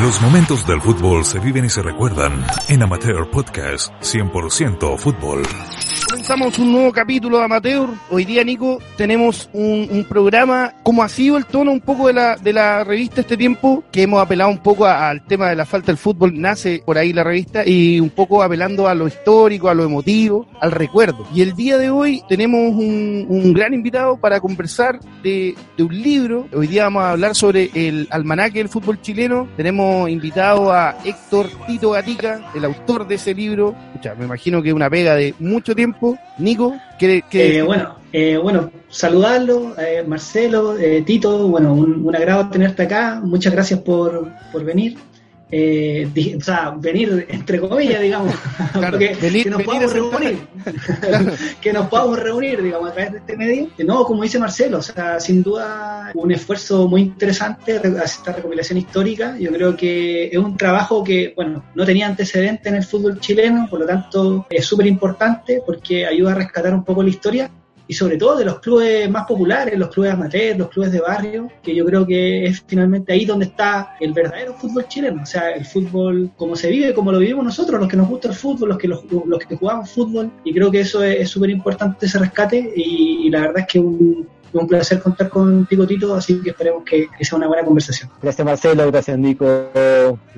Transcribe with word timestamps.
Los 0.00 0.20
momentos 0.22 0.64
del 0.64 0.80
fútbol 0.80 1.24
se 1.24 1.40
viven 1.40 1.64
y 1.64 1.70
se 1.70 1.82
recuerdan 1.82 2.46
en 2.68 2.82
Amateur 2.84 3.28
Podcast 3.28 3.92
100% 4.00 4.96
Fútbol. 4.96 5.42
Comenzamos 6.28 6.58
un 6.58 6.72
nuevo 6.72 6.92
capítulo 6.92 7.38
de 7.38 7.44
Amateur. 7.44 7.88
Hoy 8.10 8.26
día, 8.26 8.44
Nico, 8.44 8.78
tenemos 8.98 9.48
un, 9.54 9.88
un 9.90 10.04
programa, 10.04 10.74
como 10.82 11.02
ha 11.02 11.08
sido 11.08 11.38
el 11.38 11.46
tono 11.46 11.72
un 11.72 11.80
poco 11.80 12.08
de 12.08 12.12
la, 12.12 12.36
de 12.36 12.52
la 12.52 12.84
revista 12.84 13.22
este 13.22 13.38
tiempo, 13.38 13.82
que 13.90 14.02
hemos 14.02 14.20
apelado 14.20 14.50
un 14.50 14.58
poco 14.58 14.84
al 14.84 15.24
tema 15.24 15.48
de 15.48 15.56
la 15.56 15.64
falta 15.64 15.86
del 15.86 15.96
fútbol, 15.96 16.38
nace 16.38 16.82
por 16.84 16.98
ahí 16.98 17.14
la 17.14 17.24
revista, 17.24 17.66
y 17.66 17.98
un 17.98 18.10
poco 18.10 18.42
apelando 18.42 18.86
a 18.86 18.94
lo 18.94 19.08
histórico, 19.08 19.70
a 19.70 19.74
lo 19.74 19.84
emotivo, 19.84 20.46
al 20.60 20.70
recuerdo. 20.70 21.26
Y 21.34 21.40
el 21.40 21.54
día 21.54 21.78
de 21.78 21.88
hoy 21.88 22.22
tenemos 22.28 22.74
un, 22.74 23.24
un 23.26 23.54
gran 23.54 23.72
invitado 23.72 24.18
para 24.18 24.38
conversar 24.38 25.00
de, 25.22 25.54
de 25.78 25.82
un 25.82 26.02
libro. 26.02 26.46
Hoy 26.52 26.66
día 26.66 26.84
vamos 26.84 27.04
a 27.04 27.12
hablar 27.12 27.34
sobre 27.34 27.70
el 27.72 28.06
almanaque 28.10 28.58
del 28.58 28.68
fútbol 28.68 29.00
chileno. 29.00 29.48
Tenemos 29.56 30.10
invitado 30.10 30.70
a 30.74 30.94
Héctor 31.06 31.48
Tito 31.66 31.92
Gatica, 31.92 32.50
el 32.54 32.66
autor 32.66 33.08
de 33.08 33.14
ese 33.14 33.32
libro. 33.34 33.74
Escucha, 33.94 34.14
me 34.14 34.26
imagino 34.26 34.62
que 34.62 34.74
una 34.74 34.90
pega 34.90 35.14
de 35.14 35.34
mucho 35.38 35.74
tiempo. 35.74 36.17
Nico, 36.38 36.76
¿qué, 36.98 37.22
qué- 37.28 37.58
Eh, 37.58 37.62
bueno, 37.62 37.96
eh, 38.12 38.36
bueno, 38.36 38.70
saludarlo, 38.88 39.74
eh, 39.78 40.04
Marcelo, 40.06 40.78
eh, 40.78 41.02
Tito, 41.02 41.48
bueno, 41.48 41.74
un, 41.74 42.06
un 42.06 42.16
agrado 42.16 42.48
tenerte 42.50 42.84
acá, 42.84 43.20
muchas 43.22 43.52
gracias 43.52 43.80
por, 43.80 44.28
por 44.52 44.64
venir. 44.64 44.96
Eh, 45.50 46.06
o 46.36 46.40
sea, 46.42 46.74
venir 46.76 47.26
entre 47.30 47.58
comillas, 47.60 48.00
digamos, 48.02 48.34
Claro, 48.72 48.90
porque 48.98 49.14
venir- 49.16 49.44
que 49.44 49.50
nos 49.50 49.62
podamos 49.62 49.92
reunir, 49.94 50.38
que 51.62 51.72
nos 51.72 51.88
podamos 51.88 52.18
reunir, 52.18 52.62
digamos, 52.62 52.90
a 52.90 52.92
través 52.92 53.12
de 53.12 53.18
este 53.18 53.36
medio. 53.36 53.68
No, 53.78 54.04
como 54.04 54.22
dice 54.22 54.38
Marcelo, 54.38 54.78
o 54.78 54.82
sea, 54.82 55.18
sin 55.20 55.42
duda 55.42 56.10
un 56.14 56.32
esfuerzo 56.32 56.86
muy 56.88 57.00
interesante 57.02 57.78
re- 57.78 57.88
hacer 57.98 58.04
esta 58.04 58.32
recopilación 58.32 58.78
histórica. 58.78 59.36
Yo 59.38 59.50
creo 59.50 59.76
que 59.76 60.26
es 60.26 60.36
un 60.36 60.56
trabajo 60.56 61.02
que, 61.02 61.32
bueno, 61.34 61.64
no 61.74 61.84
tenía 61.86 62.06
antecedente 62.06 62.68
en 62.68 62.76
el 62.76 62.84
fútbol 62.84 63.18
chileno, 63.20 63.66
por 63.70 63.80
lo 63.80 63.86
tanto 63.86 64.46
es 64.50 64.64
súper 64.66 64.86
importante 64.86 65.62
porque 65.64 66.04
ayuda 66.06 66.32
a 66.32 66.34
rescatar 66.34 66.74
un 66.74 66.84
poco 66.84 67.02
la 67.02 67.08
historia 67.10 67.50
y 67.88 67.94
sobre 67.94 68.18
todo 68.18 68.36
de 68.36 68.44
los 68.44 68.60
clubes 68.60 69.10
más 69.10 69.26
populares, 69.26 69.76
los 69.78 69.88
clubes 69.88 70.12
amateurs, 70.12 70.58
los 70.58 70.68
clubes 70.68 70.92
de 70.92 71.00
barrio, 71.00 71.48
que 71.62 71.74
yo 71.74 71.84
creo 71.86 72.06
que 72.06 72.44
es 72.44 72.62
finalmente 72.66 73.14
ahí 73.14 73.24
donde 73.24 73.46
está 73.46 73.96
el 73.98 74.12
verdadero 74.12 74.52
fútbol 74.54 74.86
chileno, 74.86 75.22
o 75.22 75.26
sea, 75.26 75.50
el 75.50 75.64
fútbol 75.64 76.30
como 76.36 76.54
se 76.54 76.68
vive, 76.68 76.92
como 76.92 77.10
lo 77.10 77.18
vivimos 77.18 77.44
nosotros, 77.44 77.80
los 77.80 77.88
que 77.88 77.96
nos 77.96 78.08
gusta 78.08 78.28
el 78.28 78.34
fútbol, 78.34 78.68
los 78.68 78.78
que, 78.78 78.88
los, 78.88 79.00
que 79.48 79.56
jugamos 79.56 79.90
fútbol, 79.90 80.30
y 80.44 80.52
creo 80.52 80.70
que 80.70 80.80
eso 80.80 81.02
es 81.02 81.30
súper 81.30 81.48
importante 81.50 82.06
ese 82.06 82.18
rescate, 82.18 82.72
y, 82.76 83.30
la 83.30 83.40
verdad 83.40 83.58
es 83.60 83.66
que 83.66 83.78
un, 83.78 84.26
un 84.52 84.66
placer 84.66 85.00
contar 85.00 85.28
con 85.28 85.66
Picotito, 85.66 86.14
así 86.14 86.40
que 86.42 86.50
esperemos 86.50 86.84
que, 86.84 87.08
sea 87.20 87.38
una 87.38 87.46
buena 87.46 87.64
conversación. 87.64 88.10
Gracias 88.22 88.44
Marcelo, 88.44 88.86
gracias 88.90 89.18
Nico, 89.18 89.70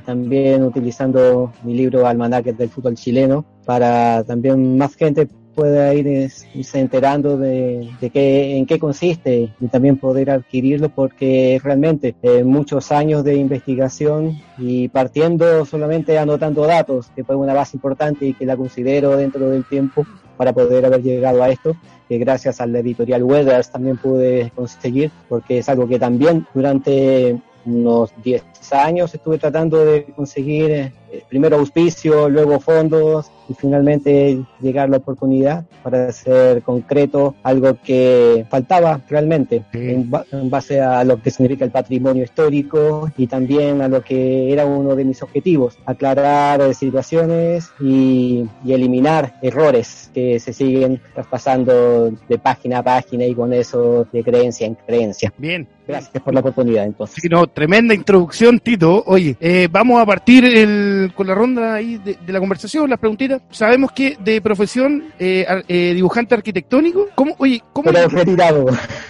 también 0.05 0.63
utilizando 0.63 1.53
mi 1.65 1.75
libro 1.75 2.07
Almanaque 2.07 2.53
del 2.53 2.69
fútbol 2.69 2.95
chileno 2.95 3.45
para 3.65 4.25
también 4.25 4.79
más 4.79 4.95
gente 4.95 5.29
pueda 5.55 5.93
ir 5.95 6.07
es- 6.07 6.47
irse 6.55 6.79
enterando 6.81 7.37
de, 7.37 7.91
de 8.01 8.11
qué, 8.11 8.57
en 8.57 8.67
qué 8.67 8.79
consiste 8.79 9.51
y 9.61 9.67
también 9.69 9.97
poder 9.97 10.31
adquirirlo 10.31 10.89
porque 10.89 11.61
realmente 11.63 12.15
eh, 12.23 12.45
muchos 12.45 12.93
años 12.93 13.25
de 13.25 13.35
investigación 13.37 14.39
y 14.59 14.89
partiendo 14.89 15.65
solamente 15.67 16.19
anotando 16.19 16.67
datos, 16.67 17.11
que 17.15 17.25
fue 17.25 17.37
una 17.37 17.55
base 17.55 17.77
importante 17.77 18.27
y 18.27 18.35
que 18.35 18.47
la 18.47 18.57
considero 18.57 19.17
dentro 19.17 19.51
del 19.51 19.65
tiempo 19.65 20.07
para 20.37 20.53
poder 20.53 20.87
haber 20.87 21.03
llegado 21.03 21.43
a 21.43 21.51
esto, 21.51 21.77
que 22.09 22.17
gracias 22.19 22.61
a 22.61 22.67
la 22.67 22.79
editorial 22.79 23.23
Weathers 23.23 23.71
también 23.71 23.97
pude 23.99 24.51
conseguir, 24.55 25.11
porque 25.29 25.59
es 25.59 25.69
algo 25.69 25.87
que 25.87 25.99
también 25.99 26.47
durante 26.55 27.39
unos 27.67 28.11
10 28.25 28.43
años 28.73 29.15
estuve 29.15 29.37
tratando 29.39 29.85
de 29.85 30.05
conseguir 30.17 30.71
eh, 30.71 30.93
primero 31.29 31.57
auspicio, 31.57 32.29
luego 32.31 32.59
fondos 32.59 33.31
y 33.51 33.55
finalmente 33.55 34.41
llegar 34.63 34.85
a 34.87 34.91
la 34.93 34.97
oportunidad 34.99 35.65
para 35.83 36.07
hacer 36.09 36.63
concreto 36.63 37.35
algo 37.43 37.77
que 37.85 38.47
faltaba 38.49 39.01
realmente 39.09 39.65
Sí. 39.73 39.91
en, 39.91 40.09
ba- 40.11 40.25
en 40.31 40.49
base 40.49 40.81
a 40.81 41.03
lo 41.05 41.21
que 41.21 41.31
significa 41.31 41.65
el 41.65 41.71
patrimonio 41.73 42.23
histórico 42.25 43.11
y 43.17 43.27
también 43.27 43.83
a 43.83 43.89
lo 43.89 44.03
que 44.03 44.53
era 44.53 44.65
uno 44.65 44.95
de 44.95 45.05
mis 45.05 45.23
objetivos, 45.23 45.77
aclarar 45.85 46.73
situaciones 46.75 47.71
y, 47.81 48.47
y 48.65 48.73
eliminar 48.73 49.35
errores 49.43 50.11
que 50.15 50.39
se 50.39 50.53
siguen 50.53 51.01
traspasando 51.15 52.11
de 52.29 52.39
página 52.39 52.79
a 52.79 52.83
página 52.83 53.25
y 53.27 53.35
con 53.35 53.53
eso 53.53 54.07
de 54.13 54.23
creencia 54.23 54.67
en 54.67 54.75
creencia. 54.77 55.33
Bien. 55.37 55.67
Gracias 55.91 56.23
por 56.23 56.35
la 56.35 56.41
oportunidad 56.41 56.85
entonces. 56.85 57.17
Sí, 57.21 57.29
no, 57.29 57.47
tremenda 57.47 57.95
introducción, 57.95 58.59
Tito. 58.61 59.03
Oye, 59.07 59.37
eh, 59.41 59.69
vamos 59.71 60.01
a 60.01 60.07
partir 60.07 60.45
el- 60.45 61.13
con 61.15 61.27
la 61.27 61.35
ronda 61.35 61.75
ahí 61.75 61.99
de, 61.99 62.17
de 62.25 62.33
la 62.33 62.39
conversación, 62.41 62.89
las 62.91 62.99
preguntitas. 62.99 63.43
Sabemos 63.51 63.93
que 63.93 64.17
de 64.23 64.41
profesión 64.41 65.05
eh, 65.19 65.45
ar- 65.49 65.65
eh, 65.69 65.93
dibujante 65.95 66.35
arquitectónico. 66.35 67.09
¿Cómo, 67.15 67.35
oye, 67.39 67.63
cómo 67.73 67.91
Pero 67.93 68.09
retirado, 68.09 68.67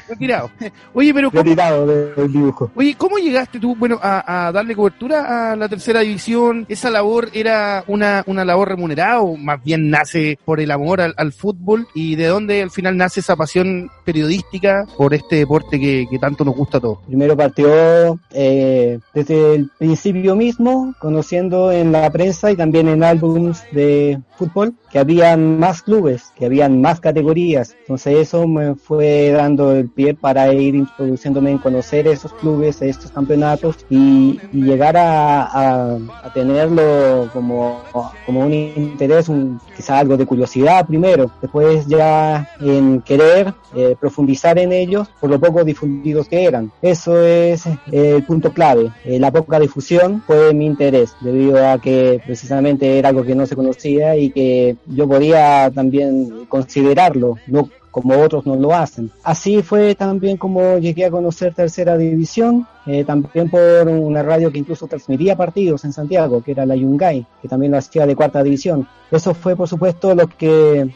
retirado? 0.09 0.51
Oye, 0.95 1.13
pero 1.15 1.31
¿cómo, 1.31 1.43
retirado 1.43 1.87
de- 1.87 2.15
del 2.15 2.33
dibujo. 2.33 2.71
oye, 2.75 2.95
¿cómo 2.97 3.19
llegaste 3.19 3.59
tú, 3.61 3.75
bueno, 3.77 3.99
a, 4.03 4.47
a 4.49 4.53
darle 4.53 4.75
cobertura 4.75 5.53
a 5.53 5.57
la 5.57 5.69
tercera 5.69 6.01
división? 6.01 6.67
¿Esa 6.69 6.91
labor 6.91 7.29
era 7.33 7.85
una, 7.87 8.23
una 8.27 8.45
labor 8.45 8.69
remunerada 8.69 9.21
o 9.21 9.37
más 9.37 9.63
bien 9.63 9.91
nace 9.91 10.39
por 10.45 10.61
el 10.61 10.71
amor 10.71 11.01
al, 11.01 11.15
al 11.17 11.33
fútbol? 11.33 11.87
¿Y 11.95 12.17
de 12.17 12.27
dónde 12.27 12.63
al 12.63 12.71
final 12.71 12.97
nace 12.97 13.21
esa 13.21 13.37
pasión 13.37 13.91
periodística 14.05 14.85
por 14.97 15.15
este 15.15 15.37
deporte 15.37 15.79
que, 15.81 16.07
que 16.11 16.19
tanto 16.19 16.45
nos 16.45 16.55
gusta 16.55 16.70
a 16.79 16.81
todos? 16.81 16.99
Primero 17.07 17.37
partió 17.37 18.19
eh, 18.33 18.99
desde 19.15 19.55
el 19.55 19.71
principio 19.79 20.37
mismo, 20.37 20.95
conociendo 20.99 21.71
en 21.73 21.93
la 21.93 22.11
prensa 22.11 22.51
y 22.51 22.57
también 22.57 22.89
en 22.89 23.03
álbumes 23.03 23.63
de 23.73 24.19
fútbol 24.37 24.75
que 24.91 24.99
habían 24.99 25.59
más 25.61 25.83
clubes, 25.83 26.33
que 26.37 26.47
habían 26.47 26.81
más 26.81 26.99
categorías. 27.01 27.77
Entonces 27.81 28.19
eso 28.19 28.47
me 28.49 28.75
fue 28.75 29.31
dando 29.31 29.73
el 29.73 29.89
pie 29.89 30.15
para 30.15 30.53
ir 30.53 30.75
introduciéndome 30.75 31.51
en 31.53 31.59
conocer 31.59 32.07
esos 32.09 32.33
clubes, 32.35 32.81
estos 32.83 33.11
campeonatos 33.13 33.77
y, 33.89 34.41
y 34.53 34.63
llegar 34.63 34.97
a, 34.97 35.43
a- 35.45 35.99
a 36.25 36.33
tenerlo 36.33 37.29
como, 37.33 37.83
como 38.27 38.41
un 38.41 38.53
interés, 38.53 39.29
un, 39.29 39.61
quizá 39.77 39.99
algo 39.99 40.17
de 40.17 40.27
curiosidad 40.27 40.87
primero, 40.87 41.31
después 41.41 41.87
ya 41.87 42.49
en 42.61 43.01
querer 43.03 43.55
eh, 43.77 43.97
profundizar 44.01 44.59
en 44.59 44.73
ellos 44.73 45.09
por 45.21 45.31
lo 45.31 45.39
poco 45.39 45.63
difundidos 45.65 46.29
que 46.29 46.45
Eso 46.83 47.25
es 47.25 47.67
eh, 47.67 47.77
el 47.93 48.25
punto 48.25 48.53
clave. 48.53 48.91
Eh, 49.05 49.19
la 49.19 49.31
poca 49.31 49.59
difusión 49.59 50.23
fue 50.27 50.53
mi 50.55 50.67
interés, 50.67 51.15
debido 51.21 51.67
a 51.69 51.81
que 51.81 52.21
precisamente 52.25 52.99
era 52.99 53.11
algo 53.11 53.25
que 53.25 53.35
no 53.35 53.47
se 53.47 53.57
conocía 53.57 54.17
y 54.17 54.31
que 54.31 54.77
yo 54.87 55.09
podía 55.09 55.71
también 55.71 56.47
considerarlo, 56.49 57.37
no 57.47 57.69
como 57.91 58.21
otros 58.21 58.47
no 58.47 58.57
lo 58.57 58.75
hacen. 58.75 59.11
Así 59.23 59.63
fue 59.63 59.95
también 59.95 60.37
como 60.37 60.79
llegué 60.79 61.07
a 61.07 61.11
conocer 61.11 61.55
tercera 61.55 61.97
división, 61.97 62.67
eh, 62.87 63.05
también 63.05 63.51
por 63.51 63.89
una 63.89 64.23
radio 64.23 64.51
que 64.51 64.59
incluso 64.59 64.87
transmitía 64.87 65.37
partidos 65.37 65.85
en 65.85 65.93
Santiago, 65.93 66.43
que 66.43 66.53
era 66.53 66.67
la 66.67 66.77
Yungay, 66.77 67.27
que 67.43 67.49
también 67.49 67.73
lo 67.73 67.79
hacía 67.79 68.07
de 68.07 68.17
cuarta 68.17 68.43
división. 68.43 68.87
Eso 69.11 69.35
fue, 69.35 69.57
por 69.57 69.69
supuesto, 69.69 70.15
lo 70.15 70.29
que 70.29 70.89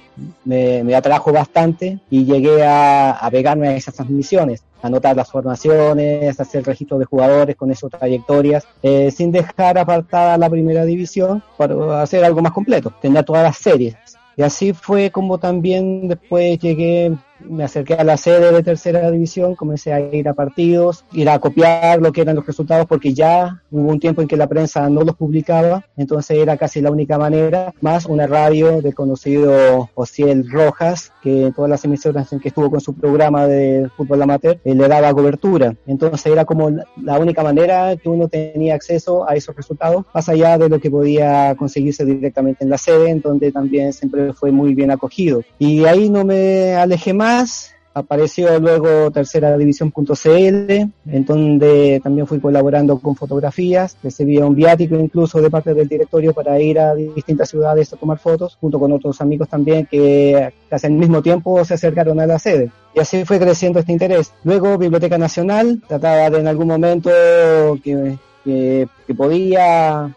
me, 0.44 0.94
atrajo 0.94 1.32
bastante 1.32 1.98
y 2.10 2.24
llegué 2.24 2.64
a, 2.64 3.12
a 3.12 3.30
pegarme 3.30 3.68
a 3.68 3.76
esas 3.76 3.94
transmisiones, 3.94 4.62
anotar 4.82 5.16
las 5.16 5.30
formaciones, 5.30 6.38
hacer 6.38 6.64
registro 6.64 6.98
de 6.98 7.06
jugadores 7.06 7.56
con 7.56 7.70
esas 7.70 7.90
trayectorias, 7.90 8.66
eh, 8.82 9.10
sin 9.10 9.32
dejar 9.32 9.78
apartada 9.78 10.36
la 10.36 10.50
primera 10.50 10.84
división 10.84 11.42
para 11.56 12.02
hacer 12.02 12.24
algo 12.24 12.42
más 12.42 12.52
completo, 12.52 12.92
tener 13.00 13.24
todas 13.24 13.42
las 13.42 13.56
series. 13.56 13.96
Y 14.36 14.42
así 14.42 14.72
fue 14.72 15.10
como 15.10 15.38
también 15.38 16.08
después 16.08 16.58
llegué, 16.58 17.16
me 17.48 17.64
acerqué 17.64 17.94
a 17.94 18.04
la 18.04 18.16
sede 18.16 18.52
de 18.52 18.62
tercera 18.62 19.10
división, 19.10 19.54
comencé 19.54 19.92
a 19.92 20.00
ir 20.00 20.28
a 20.28 20.34
partidos, 20.34 21.04
ir 21.12 21.28
a 21.28 21.38
copiar 21.38 22.00
lo 22.00 22.12
que 22.12 22.22
eran 22.22 22.36
los 22.36 22.46
resultados, 22.46 22.86
porque 22.86 23.14
ya 23.14 23.62
hubo 23.70 23.90
un 23.90 24.00
tiempo 24.00 24.22
en 24.22 24.28
que 24.28 24.36
la 24.36 24.46
prensa 24.46 24.88
no 24.88 25.02
los 25.02 25.16
publicaba, 25.16 25.84
entonces 25.96 26.38
era 26.38 26.56
casi 26.56 26.80
la 26.80 26.90
única 26.90 27.18
manera, 27.18 27.72
más 27.80 28.06
una 28.06 28.26
radio 28.26 28.80
del 28.80 28.94
conocido 28.94 29.90
Ociel 29.94 30.48
Rojas, 30.50 31.12
que 31.22 31.46
en 31.46 31.52
todas 31.52 31.70
las 31.70 31.84
emisoras 31.84 32.32
en 32.32 32.40
que 32.40 32.48
estuvo 32.48 32.70
con 32.70 32.80
su 32.80 32.94
programa 32.94 33.46
de 33.46 33.88
fútbol 33.96 34.22
amateur, 34.22 34.58
eh, 34.64 34.74
le 34.74 34.88
daba 34.88 35.12
cobertura. 35.12 35.74
Entonces 35.86 36.26
era 36.30 36.44
como 36.44 36.70
la- 36.70 37.18
única 37.24 37.42
manera 37.42 37.96
que 37.96 38.08
uno 38.08 38.28
tenía 38.28 38.74
acceso 38.74 39.28
a 39.28 39.34
esos 39.34 39.54
resultados, 39.56 40.04
más 40.12 40.28
allá 40.28 40.58
de 40.58 40.68
lo 40.68 40.78
que 40.78 40.90
podía 40.90 41.54
conseguirse 41.56 42.04
directamente 42.04 42.64
en 42.64 42.70
la 42.70 42.76
sede, 42.76 43.08
en 43.10 43.20
donde 43.20 43.50
también 43.50 43.92
siempre 43.92 44.32
fue 44.34 44.50
muy 44.50 44.74
bien 44.74 44.90
acogido. 44.90 45.42
Y 45.58 45.84
ahí 45.86 46.10
no 46.10 46.24
me 46.24 46.74
alejé 46.74 47.14
más, 47.14 47.33
Apareció 47.96 48.58
luego 48.58 49.12
tercera 49.12 49.56
división.cl, 49.56 50.70
en 50.72 51.24
donde 51.24 52.00
también 52.02 52.26
fui 52.26 52.40
colaborando 52.40 52.98
con 52.98 53.14
fotografías, 53.14 53.96
recibía 54.02 54.44
un 54.44 54.56
viático 54.56 54.96
incluso 54.96 55.40
de 55.40 55.48
parte 55.48 55.74
del 55.74 55.86
directorio 55.86 56.34
para 56.34 56.58
ir 56.60 56.80
a 56.80 56.92
distintas 56.92 57.50
ciudades 57.50 57.92
a 57.92 57.96
tomar 57.96 58.18
fotos, 58.18 58.56
junto 58.60 58.80
con 58.80 58.90
otros 58.90 59.20
amigos 59.20 59.48
también 59.48 59.86
que 59.86 60.52
casi 60.68 60.88
al 60.88 60.94
mismo 60.94 61.22
tiempo 61.22 61.64
se 61.64 61.74
acercaron 61.74 62.18
a 62.18 62.26
la 62.26 62.40
sede. 62.40 62.72
Y 62.96 62.98
así 62.98 63.24
fue 63.24 63.38
creciendo 63.38 63.78
este 63.78 63.92
interés. 63.92 64.32
Luego 64.42 64.76
Biblioteca 64.76 65.16
Nacional, 65.16 65.80
trataba 65.86 66.30
de 66.30 66.40
en 66.40 66.48
algún 66.48 66.66
momento 66.66 67.10
que 67.84 68.18
que, 68.44 68.88
podía 69.16 70.14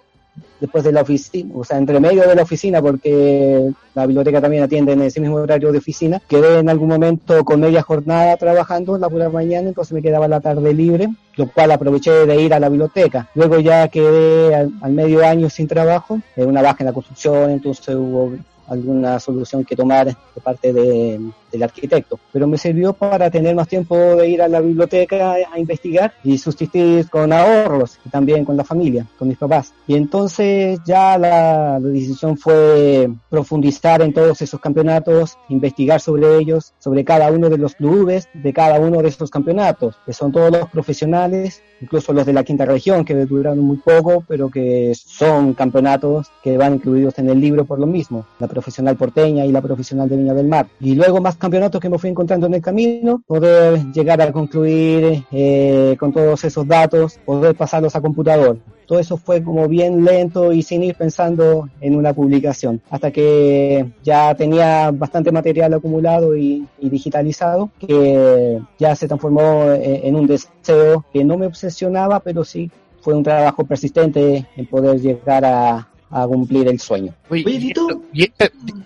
después 0.60 0.84
de 0.84 0.92
la 0.92 1.02
oficina, 1.02 1.54
o 1.56 1.64
sea, 1.64 1.78
entre 1.78 2.00
medio 2.00 2.28
de 2.28 2.36
la 2.36 2.44
oficina, 2.44 2.82
porque 2.82 3.72
la 3.94 4.06
biblioteca 4.06 4.42
también 4.42 4.64
atiende 4.64 4.94
en 4.94 5.02
ese 5.02 5.20
mismo 5.20 5.38
horario 5.38 5.72
de 5.72 5.78
oficina, 5.78 6.22
quedé 6.28 6.60
en 6.60 6.70
algún 6.70 6.90
momento 6.90 7.44
con 7.44 7.60
media 7.60 7.82
jornada 7.82 8.38
trabajando 8.38 8.98
la 8.98 9.10
pura 9.10 9.30
mañana, 9.30 9.70
entonces 9.70 9.94
me 9.94 10.02
quedaba 10.02 10.28
la 10.28 10.40
tarde 10.40 10.74
libre, 10.74 11.10
lo 11.36 11.48
cual 11.52 11.72
aproveché 11.72 12.12
de 12.26 12.42
ir 12.42 12.54
a 12.54 12.60
la 12.60 12.70
biblioteca. 12.70 13.30
Luego 13.36 13.60
ya 13.60 13.88
quedé 13.88 14.56
al, 14.56 14.72
al 14.82 14.92
medio 14.92 15.26
año 15.26 15.50
sin 15.50 15.68
trabajo, 15.68 16.20
una 16.36 16.62
baja 16.62 16.78
en 16.80 16.88
la 16.88 16.94
construcción, 16.94 17.52
entonces 17.52 17.96
hubo 17.96 18.32
alguna 18.68 19.20
solución 19.20 19.64
que 19.64 19.76
tomar 19.76 20.08
de 20.08 20.42
parte 20.44 20.74
de, 20.74 21.20
del 21.52 21.64
arquitecto. 21.64 22.20
Pero 22.32 22.48
me 22.48 22.58
sirvió 22.58 22.94
para 22.94 23.30
tener 23.30 23.56
más 23.56 23.68
tiempo 23.68 23.96
de 23.96 24.30
ir 24.30 24.42
a 24.42 24.48
la 24.48 24.62
biblioteca 24.62 25.36
a 25.52 25.60
investigar 25.60 26.14
y 26.24 26.38
sustituir 26.38 27.10
con 27.10 27.32
ahorros 27.34 28.00
y 28.06 28.10
también 28.10 28.46
con 28.46 28.58
la 28.58 28.64
familia, 28.64 29.06
con 29.18 29.28
mis 29.28 29.38
papás. 29.38 29.74
Y 29.88 29.96
entonces 29.96 30.80
ya 30.86 31.18
la, 31.18 31.80
decisión 31.80 32.38
fue 32.38 33.10
profundizar 33.30 34.02
en 34.02 34.14
todos 34.14 34.42
esos 34.42 34.60
campeonatos, 34.60 35.38
investigar 35.50 36.00
sobre 36.00 36.38
ellos, 36.38 36.74
sobre 36.80 37.04
cada 37.04 37.32
uno 37.32 37.50
de 37.50 37.58
los 37.58 37.76
clubes 37.76 38.28
de 38.34 38.54
cada 38.54 38.80
uno 38.80 39.02
de 39.02 39.10
esos 39.10 39.30
campeonatos, 39.30 39.96
que 40.06 40.14
son 40.14 40.32
todos 40.32 40.52
los 40.52 40.70
profesionales, 40.70 41.62
incluso 41.82 42.14
los 42.14 42.26
de 42.26 42.34
la 42.34 42.44
quinta 42.44 42.66
región, 42.66 43.06
que 43.06 43.14
duraron 43.26 43.60
muy 43.60 43.78
poco, 43.78 44.24
pero 44.28 44.50
que 44.50 44.94
son 44.96 45.54
campeonatos 45.54 46.28
que 46.44 46.58
van 46.58 46.76
incluidos 46.76 47.18
en 47.20 47.30
el 47.30 47.40
libro 47.40 47.66
por 47.66 47.80
lo 47.80 47.88
mismo. 47.88 48.26
La 48.40 48.48
profesional 48.58 48.98
porteña 48.98 49.46
y 49.46 49.52
la 49.52 49.62
profesional 49.62 50.10
de 50.10 50.18
Viña 50.18 50.34
del 50.34 50.48
Mar. 50.48 50.68
Y 50.80 50.96
luego 50.96 51.22
más 51.22 51.36
campeonatos 51.36 51.80
que 51.80 51.90
me 51.90 52.00
fui 52.00 52.10
encontrando 52.10 52.48
en 52.48 52.56
el 52.56 52.62
camino, 52.62 53.22
poder 53.28 53.92
llegar 53.92 54.20
a 54.20 54.32
concluir 54.32 55.24
eh, 55.32 55.96
con 56.00 56.12
todos 56.12 56.44
esos 56.44 56.68
datos, 56.68 57.20
poder 57.24 57.54
pasarlos 57.56 57.96
a 57.96 58.02
computador. 58.02 58.58
Todo 58.88 59.00
eso 59.00 59.18
fue 59.18 59.44
como 59.44 59.68
bien 59.68 60.04
lento 60.04 60.52
y 60.52 60.64
sin 60.64 60.82
ir 60.82 60.96
pensando 60.96 61.70
en 61.82 61.96
una 61.96 62.14
publicación, 62.14 62.82
hasta 62.90 63.12
que 63.12 63.86
ya 64.02 64.34
tenía 64.34 64.90
bastante 64.92 65.32
material 65.32 65.74
acumulado 65.74 66.36
y, 66.36 66.66
digitalizado, 66.82 67.70
que 67.80 68.60
ya 68.80 68.96
se 68.96 69.08
transformó 69.08 69.72
en, 69.74 70.16
un 70.16 70.26
deseo 70.26 71.06
que 71.14 71.24
no 71.24 71.38
me 71.38 71.46
obsesionaba, 71.46 72.22
pero 72.22 72.44
sí 72.44 72.72
fue 73.02 73.14
un 73.14 73.24
trabajo 73.24 73.66
persistente 73.66 74.48
en 74.56 74.66
poder 74.66 75.00
llegar 75.00 75.44
a, 75.46 75.90
cumplir 76.10 76.68
el 76.68 76.80
sueño. 76.80 77.14
Oye, 77.30 77.44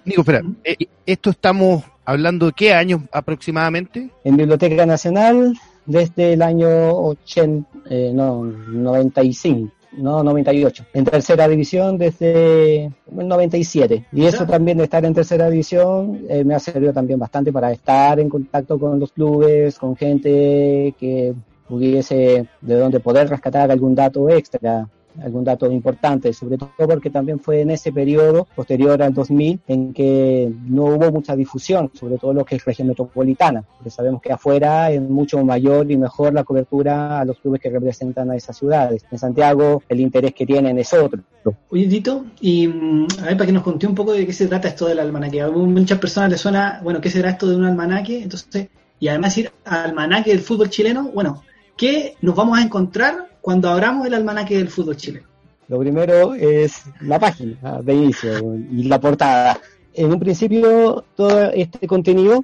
Nico, 0.05 0.21
espera, 0.21 0.41
eh, 0.63 0.75
¿esto 1.05 1.29
estamos 1.29 1.83
hablando 2.05 2.47
de 2.47 2.53
qué 2.53 2.73
años 2.73 3.01
aproximadamente? 3.11 4.09
En 4.23 4.37
Biblioteca 4.37 4.85
Nacional 4.85 5.53
desde 5.85 6.33
el 6.33 6.41
año 6.41 6.67
80, 6.91 7.67
eh, 7.89 8.11
no, 8.13 8.43
95 8.43 9.71
no 9.93 10.23
98, 10.23 10.85
en 10.93 11.05
tercera 11.05 11.47
división 11.47 11.97
desde 11.97 12.85
el 12.85 13.27
97. 13.27 14.05
Y 14.13 14.25
eso 14.25 14.45
también 14.45 14.77
de 14.77 14.85
estar 14.85 15.03
en 15.03 15.13
tercera 15.13 15.49
división 15.49 16.21
eh, 16.29 16.43
me 16.43 16.55
ha 16.55 16.59
servido 16.59 16.93
también 16.93 17.19
bastante 17.19 17.51
para 17.51 17.71
estar 17.71 18.19
en 18.19 18.29
contacto 18.29 18.79
con 18.79 18.99
los 18.99 19.11
clubes, 19.11 19.77
con 19.77 19.95
gente 19.95 20.95
que 20.97 21.33
pudiese 21.67 22.47
de 22.61 22.75
donde 22.75 22.99
poder 22.99 23.29
rescatar 23.29 23.71
algún 23.71 23.95
dato 23.95 24.29
extra 24.29 24.87
algún 25.21 25.43
dato 25.43 25.71
importante, 25.71 26.33
sobre 26.33 26.57
todo 26.57 26.71
porque 26.77 27.09
también 27.09 27.39
fue 27.39 27.61
en 27.61 27.71
ese 27.71 27.91
periodo 27.91 28.47
posterior 28.55 29.01
al 29.01 29.13
2000 29.13 29.59
en 29.67 29.93
que 29.93 30.51
no 30.67 30.85
hubo 30.85 31.11
mucha 31.11 31.35
difusión, 31.35 31.91
sobre 31.93 32.17
todo 32.17 32.33
lo 32.33 32.45
que 32.45 32.55
es 32.55 32.65
región 32.65 32.87
metropolitana, 32.87 33.63
porque 33.77 33.89
sabemos 33.89 34.21
que 34.21 34.31
afuera 34.31 34.91
es 34.91 35.01
mucho 35.01 35.43
mayor 35.43 35.89
y 35.91 35.97
mejor 35.97 36.33
la 36.33 36.43
cobertura 36.43 37.19
a 37.19 37.25
los 37.25 37.39
clubes 37.39 37.61
que 37.61 37.69
representan 37.69 38.31
a 38.31 38.35
esas 38.35 38.57
ciudades. 38.57 39.05
En 39.11 39.17
Santiago 39.17 39.83
el 39.89 39.99
interés 39.99 40.33
que 40.33 40.45
tienen 40.45 40.77
es 40.79 40.93
otro. 40.93 41.21
Oye, 41.69 41.87
Dito, 41.87 42.25
y 42.39 42.67
mm, 42.67 43.07
a 43.21 43.25
ver, 43.25 43.37
para 43.37 43.45
que 43.45 43.51
nos 43.51 43.63
conté 43.63 43.87
un 43.87 43.95
poco 43.95 44.13
de 44.13 44.25
qué 44.25 44.33
se 44.33 44.47
trata 44.47 44.67
esto 44.67 44.87
del 44.87 44.99
almanaque. 44.99 45.41
A 45.41 45.49
muchas 45.49 45.99
personas 45.99 46.29
les 46.29 46.41
suena, 46.41 46.79
bueno, 46.83 47.01
¿qué 47.01 47.09
será 47.09 47.31
esto 47.31 47.47
de 47.47 47.55
un 47.55 47.65
almanaque? 47.65 48.21
Entonces, 48.21 48.69
y 48.99 49.07
además 49.07 49.37
ir 49.37 49.51
almanaque 49.65 50.31
del 50.31 50.41
fútbol 50.41 50.69
chileno, 50.69 51.09
bueno, 51.13 51.43
¿qué 51.75 52.15
nos 52.21 52.35
vamos 52.35 52.59
a 52.59 52.61
encontrar 52.61 53.30
cuando 53.41 53.69
abramos 53.69 54.07
el 54.07 54.13
almanaque 54.13 54.57
del 54.57 54.69
fútbol 54.69 54.97
chileno? 54.97 55.27
Lo 55.67 55.79
primero 55.79 56.33
es 56.35 56.83
la 57.01 57.19
página 57.19 57.81
de 57.81 57.93
inicio 57.93 58.55
y 58.55 58.83
la 58.83 58.99
portada. 58.99 59.59
En 59.93 60.11
un 60.11 60.19
principio, 60.19 61.03
todo 61.15 61.49
este 61.51 61.87
contenido 61.87 62.43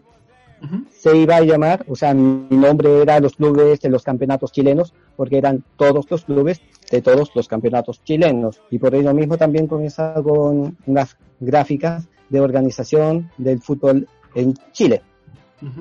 se 0.90 1.16
iba 1.16 1.36
a 1.36 1.42
llamar, 1.42 1.86
o 1.88 1.96
sea, 1.96 2.14
mi 2.14 2.56
nombre 2.58 3.02
era 3.02 3.20
los 3.20 3.36
clubes 3.36 3.80
de 3.80 3.90
los 3.90 4.04
campeonatos 4.04 4.52
chilenos, 4.52 4.94
porque 5.16 5.38
eran 5.38 5.64
todos 5.76 6.10
los 6.10 6.26
clubes 6.26 6.62
de 6.90 7.02
todos 7.02 7.32
los 7.36 7.48
campeonatos 7.48 8.04
chilenos. 8.04 8.62
Y 8.72 8.80
por 8.80 8.96
ello 8.96 9.14
mismo 9.14 9.38
también 9.38 9.68
comienza 9.68 10.14
con 10.24 10.78
unas 10.86 11.18
gráficas 11.40 12.08
de 12.30 12.40
organización 12.40 13.30
del 13.38 13.62
fútbol 13.62 14.08
en 14.36 14.54
Chile. 14.72 15.02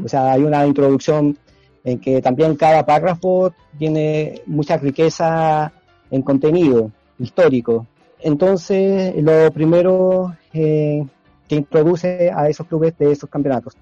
O 0.05 0.09
sea, 0.09 0.33
hay 0.33 0.43
una 0.43 0.67
introducción 0.67 1.39
en 1.87 2.01
que 2.01 2.21
también 2.21 2.57
cada 2.57 2.85
párrafo 2.85 3.55
tiene 3.79 4.43
mucha 4.47 4.77
riqueza 4.77 5.73
en 6.11 6.21
contenido 6.23 6.91
histórico. 7.17 7.87
Entonces, 8.19 9.15
lo 9.23 9.53
primero 9.53 10.35
eh, 10.53 11.07
que 11.49 11.55
introduce 11.55 12.33
a 12.35 12.49
esos 12.49 12.67
clubes 12.67 12.99
de 12.99 13.13
esos 13.13 13.31
campeonatos. 13.31 13.77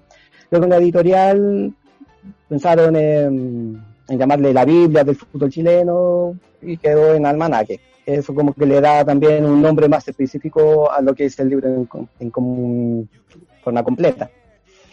Luego 0.51 0.65
en 0.65 0.69
la 0.69 0.77
editorial 0.77 1.73
pensaron 2.47 2.95
en, 2.95 3.83
llamarle 4.07 4.53
la 4.53 4.65
Biblia 4.65 5.03
del 5.03 5.15
fútbol 5.15 5.49
chileno 5.49 6.37
y 6.61 6.77
quedó 6.77 7.15
en 7.15 7.25
almanaque. 7.25 7.79
Eso 8.05 8.35
como 8.35 8.53
que 8.53 8.67
le 8.67 8.81
da 8.81 9.03
también 9.03 9.45
un 9.45 9.63
nombre 9.63 9.89
más 9.89 10.07
específico 10.07 10.91
a 10.91 11.01
lo 11.01 11.15
que 11.15 11.25
es 11.25 11.39
el 11.39 11.49
libro 11.49 11.67
en, 11.69 11.89
en, 12.19 13.09
forma 13.63 13.83
completa. 13.83 14.29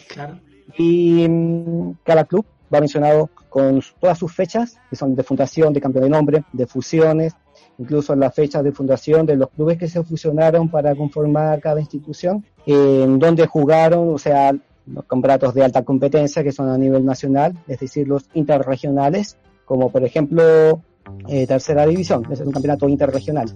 Claro. 0.07 0.39
Y 0.75 1.27
mm, 1.29 1.97
cada 2.03 2.23
club 2.23 2.43
va 2.73 2.79
mencionado 2.79 3.29
con 3.49 3.81
todas 3.99 4.17
sus 4.17 4.33
fechas, 4.33 4.77
que 4.89 4.95
son 4.95 5.15
de 5.15 5.23
fundación, 5.23 5.73
de 5.73 5.81
cambio 5.81 6.01
de 6.01 6.09
nombre, 6.09 6.43
de 6.51 6.65
fusiones, 6.65 7.33
incluso 7.77 8.15
las 8.15 8.33
fechas 8.33 8.63
de 8.63 8.71
fundación 8.71 9.25
de 9.25 9.35
los 9.35 9.49
clubes 9.49 9.77
que 9.77 9.87
se 9.87 10.03
fusionaron 10.03 10.69
para 10.69 10.95
conformar 10.95 11.59
cada 11.59 11.79
institución, 11.79 12.43
en 12.65 13.19
donde 13.19 13.47
jugaron, 13.47 14.13
o 14.13 14.17
sea, 14.17 14.53
los 14.85 15.05
campeonatos 15.05 15.53
de 15.53 15.63
alta 15.63 15.83
competencia 15.83 16.43
que 16.43 16.51
son 16.51 16.69
a 16.69 16.77
nivel 16.77 17.05
nacional, 17.05 17.57
es 17.67 17.79
decir, 17.79 18.07
los 18.07 18.25
interregionales, 18.33 19.37
como 19.65 19.89
por 19.89 20.03
ejemplo 20.03 20.81
eh, 21.27 21.47
tercera 21.47 21.85
división, 21.85 22.25
es 22.31 22.41
un 22.41 22.51
campeonato 22.51 22.87
interregional. 22.89 23.53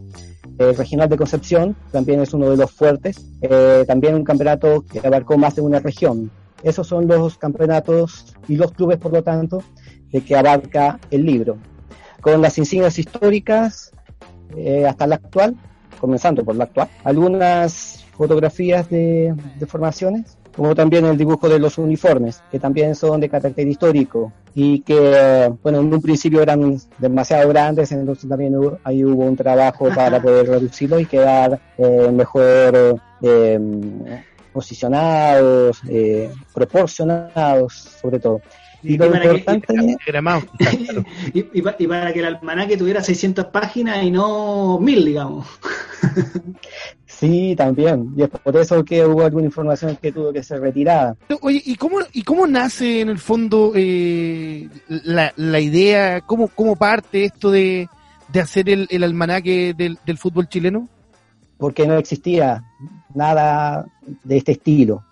El 0.58 0.76
regional 0.76 1.07
de 1.07 1.18
Concepción 1.18 1.76
también 1.92 2.21
es 2.21 2.33
uno 2.33 2.50
de 2.50 2.57
los 2.57 2.71
fuertes, 2.71 3.24
eh, 3.42 3.83
también 3.86 4.16
un 4.16 4.24
campeonato 4.24 4.83
que 4.83 5.06
abarcó 5.06 5.38
más 5.38 5.56
de 5.56 5.62
una 5.62 5.80
región, 5.80 6.31
esos 6.69 6.88
son 6.88 7.07
los 7.07 7.38
campeonatos 7.38 8.36
y 8.47 8.56
los 8.56 8.71
clubes, 8.71 8.97
por 8.97 9.14
lo 9.14 9.24
tanto, 9.24 9.64
de 10.12 10.21
que 10.21 10.36
abarca 10.36 11.00
el 11.12 11.26
libro. 11.26 11.57
Con 12.21 12.42
las 12.42 12.57
insignias 12.57 12.97
históricas 13.00 13.92
eh, 14.56 14.86
hasta 14.86 15.07
la 15.07 15.16
actual, 15.16 15.56
comenzando 16.00 16.44
por 16.44 16.56
la 16.56 16.66
actual, 16.66 16.90
algunas 17.04 18.06
fotografías 18.18 18.90
de, 18.90 19.36
formaciones, 19.68 20.38
como 20.56 20.74
también 20.74 21.06
el 21.06 21.18
dibujo 21.18 21.47
de 21.50 21.59
los 21.59 21.78
uniformes, 21.78 22.42
que 22.52 22.59
también 22.59 22.95
son 22.95 23.19
de 23.19 23.30
carácter 23.30 23.68
histórico 23.68 24.33
y 24.56 24.80
que, 24.80 25.54
bueno, 25.62 25.80
en 25.81 25.94
un 25.94 26.02
principio 26.02 26.42
eran 26.42 26.80
demasiado 26.97 27.47
grandes, 27.50 27.92
entonces 27.92 28.28
también 28.28 28.56
ahí 28.83 29.06
hubo 29.06 29.24
un 29.24 29.36
trabajo 29.36 29.88
para 29.94 30.19
poder 30.19 30.47
reducirlo 30.47 31.00
y 31.00 31.06
quedar 31.06 31.59
eh, 31.78 32.12
mejor 32.12 33.00
eh, 33.21 33.59
posicionados, 34.57 35.78
eh, 35.87 36.33
proporcionados, 36.52 37.73
sobre 38.02 38.19
todo. 38.19 38.42
Y, 38.81 38.97
para 38.97 39.21
que, 39.21 39.35
y, 39.35 39.40
para 41.87 42.11
que 42.14 42.19
el 42.19 42.26
almanaque 42.26 42.76
tuviera 42.76 43.04
600 43.04 43.45
páginas 43.45 44.04
y 44.04 44.09
no 44.09 44.80
1000, 44.80 45.06
digamos. 45.06 45.45
Sí, 47.06 47.56
también. 47.57 48.14
Y 48.16 48.21
es 48.21 48.30
por 48.30 48.56
eso 48.57 48.85
que 48.85 49.04
hubo 49.04 49.26
alguna 49.26 49.47
información 49.47 49.97
que 49.99 50.11
tuvo 50.11 50.31
que 50.31 50.44
ser 50.44 50.61
retirada. 50.61 51.16
Oye, 51.42 51.64
¿y 51.66 51.76
cómo, 51.76 51.97
y 52.14 52.21
cómo 52.21 52.45
nace 52.45 53.02
en 53.02 53.09
el 53.09 53.18
fondo 53.18 53.71
eh, 53.76 54.69
la, 54.87 55.33
la, 55.35 55.59
idea, 55.59 56.21
cómo, 56.21 56.47
cómo 56.47 56.76
parte 56.76 57.23
esto 57.23 57.49
de, 57.49 57.90
de 58.28 58.40
hacer 58.40 58.69
el, 58.69 58.85
el 58.92 59.04
almanaque 59.04 59.73
del, 59.76 59.97
del 60.06 60.19
fútbol 60.19 60.47
chileno? 60.47 60.87
Porque 61.57 61.87
no 61.87 61.95
existía 61.95 62.64
nada 63.14 63.85
de 64.23 64.37
este 64.37 64.54
estilo. 64.54 65.04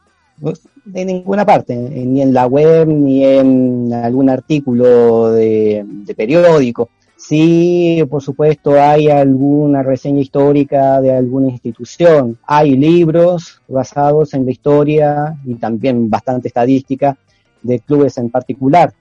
De 0.86 1.06
ninguna 1.06 1.46
parte, 1.46 1.76
ni 1.76 2.22
en 2.22 2.34
la 2.34 2.46
web, 2.46 2.88
ni 2.88 3.24
en 3.24 3.92
algún 3.94 4.30
artículo 4.30 5.32
de, 5.32 5.86
periódico. 6.16 6.90
Sí, 7.16 8.04
por 8.10 8.22
supuesto, 8.22 8.80
hay 8.80 9.10
alguna 9.10 9.82
reseña 9.82 10.20
histórica 10.20 11.02
de 11.02 11.14
alguna 11.14 11.48
institución. 11.48 12.38
Hay 12.46 12.76
libros 12.76 13.62
basados 13.68 14.34
en 14.34 14.46
la 14.46 14.52
historia 14.52 15.38
y 15.46 15.56
también 15.56 16.10
bastante 16.10 16.50
estadística 16.50 17.18
de 17.64 17.80
clubes 17.80 18.18
en 18.18 18.30
particular. 18.30 18.94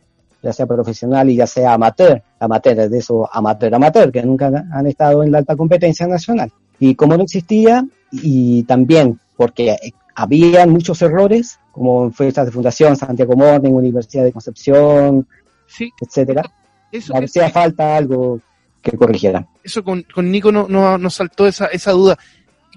ya 0.43 0.53
sea 0.53 0.67
profesional 0.67 1.31
y 1.31 1.37
ya 1.37 1.47
sea 1.47 1.73
amateur, 1.73 2.23
amateur, 2.39 2.89
de 2.89 2.99
eso 2.99 3.29
amateur, 3.33 3.75
amateur, 3.75 4.13
que 4.13 4.23
nunca 4.23 4.67
han 4.71 4.87
estado 4.87 5.23
en 5.23 5.33
la 5.33 5.39
alta 5.39 5.57
competencia 5.57 6.07
nacional. 6.07 6.53
Y 6.79 6.95
como 6.95 7.17
no 7.17 7.25
existía, 7.25 7.85
y 8.11 8.63
también 8.65 9.19
porque 9.37 9.77
había 10.15 10.67
muchos 10.67 11.03
errores, 11.03 11.59
como 11.73 12.05
en 12.05 12.13
fechas 12.13 12.47
de 12.47 12.53
fundación, 12.53 12.97
Santiago 12.97 13.37
Morning, 13.37 13.73
Universidad 13.73 14.25
de 14.25 14.33
Concepción, 14.33 15.27
sí, 15.67 15.93
etcétera, 16.01 16.43
eso, 16.93 17.17
hacía 17.17 17.51
falta 17.51 17.97
algo 17.97 18.41
que 18.81 18.97
corrigiera. 18.97 19.47
Eso 19.63 19.83
con, 19.83 20.03
con 20.03 20.31
Nico 20.31 20.53
nos 20.53 20.69
no, 20.69 21.11
saltó 21.11 21.47
esa, 21.47 21.67
esa 21.67 21.93
duda. 21.93 22.19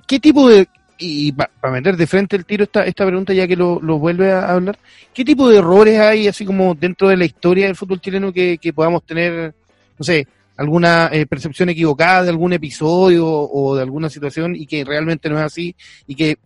¿Qué 0.08 0.20
tipo 0.20 0.50
de, 0.50 0.68
y 0.98 1.32
para 1.34 1.51
meter 1.72 1.98
de 1.98 2.08
frente 2.08 2.36
el 2.36 2.46
tiro 2.46 2.63
esta, 2.63 2.86
esta 2.86 3.06
pregunta 3.06 3.34
ya 3.34 3.48
que 3.48 3.56
lo, 3.56 3.80
lo 3.82 4.00
vuelve 4.00 4.32
a 4.32 4.51
hablar, 4.51 4.80
¿qué 5.13 5.24
tipo 5.24 5.50
de 5.50 5.58
errores 5.58 6.00
hay 6.00 6.27
así 6.27 6.46
como 6.46 6.74
dentro 6.74 7.10
de 7.10 7.18
la 7.18 7.25
historia 7.25 7.66
del 7.66 7.75
fútbol 7.75 8.01
chileno 8.01 8.34
que, 8.34 8.58
que 8.58 8.74
podamos 8.74 9.04
tener, 9.04 9.54
no 10.00 10.04
sé, 10.04 10.27
alguna 10.57 11.09
eh, 11.11 11.25
percepción 11.25 11.69
equivocada 11.69 12.23
de 12.23 12.29
algún 12.29 12.53
episodio 12.53 13.27
o 13.27 13.75
de 13.75 13.83
alguna 13.83 14.09
situación 14.09 14.55
y 14.55 14.65
que 14.65 14.83
realmente 14.83 15.29
no 15.29 15.37
es 15.37 15.43
así 15.43 15.75
y 16.07 16.15
que 16.15 16.37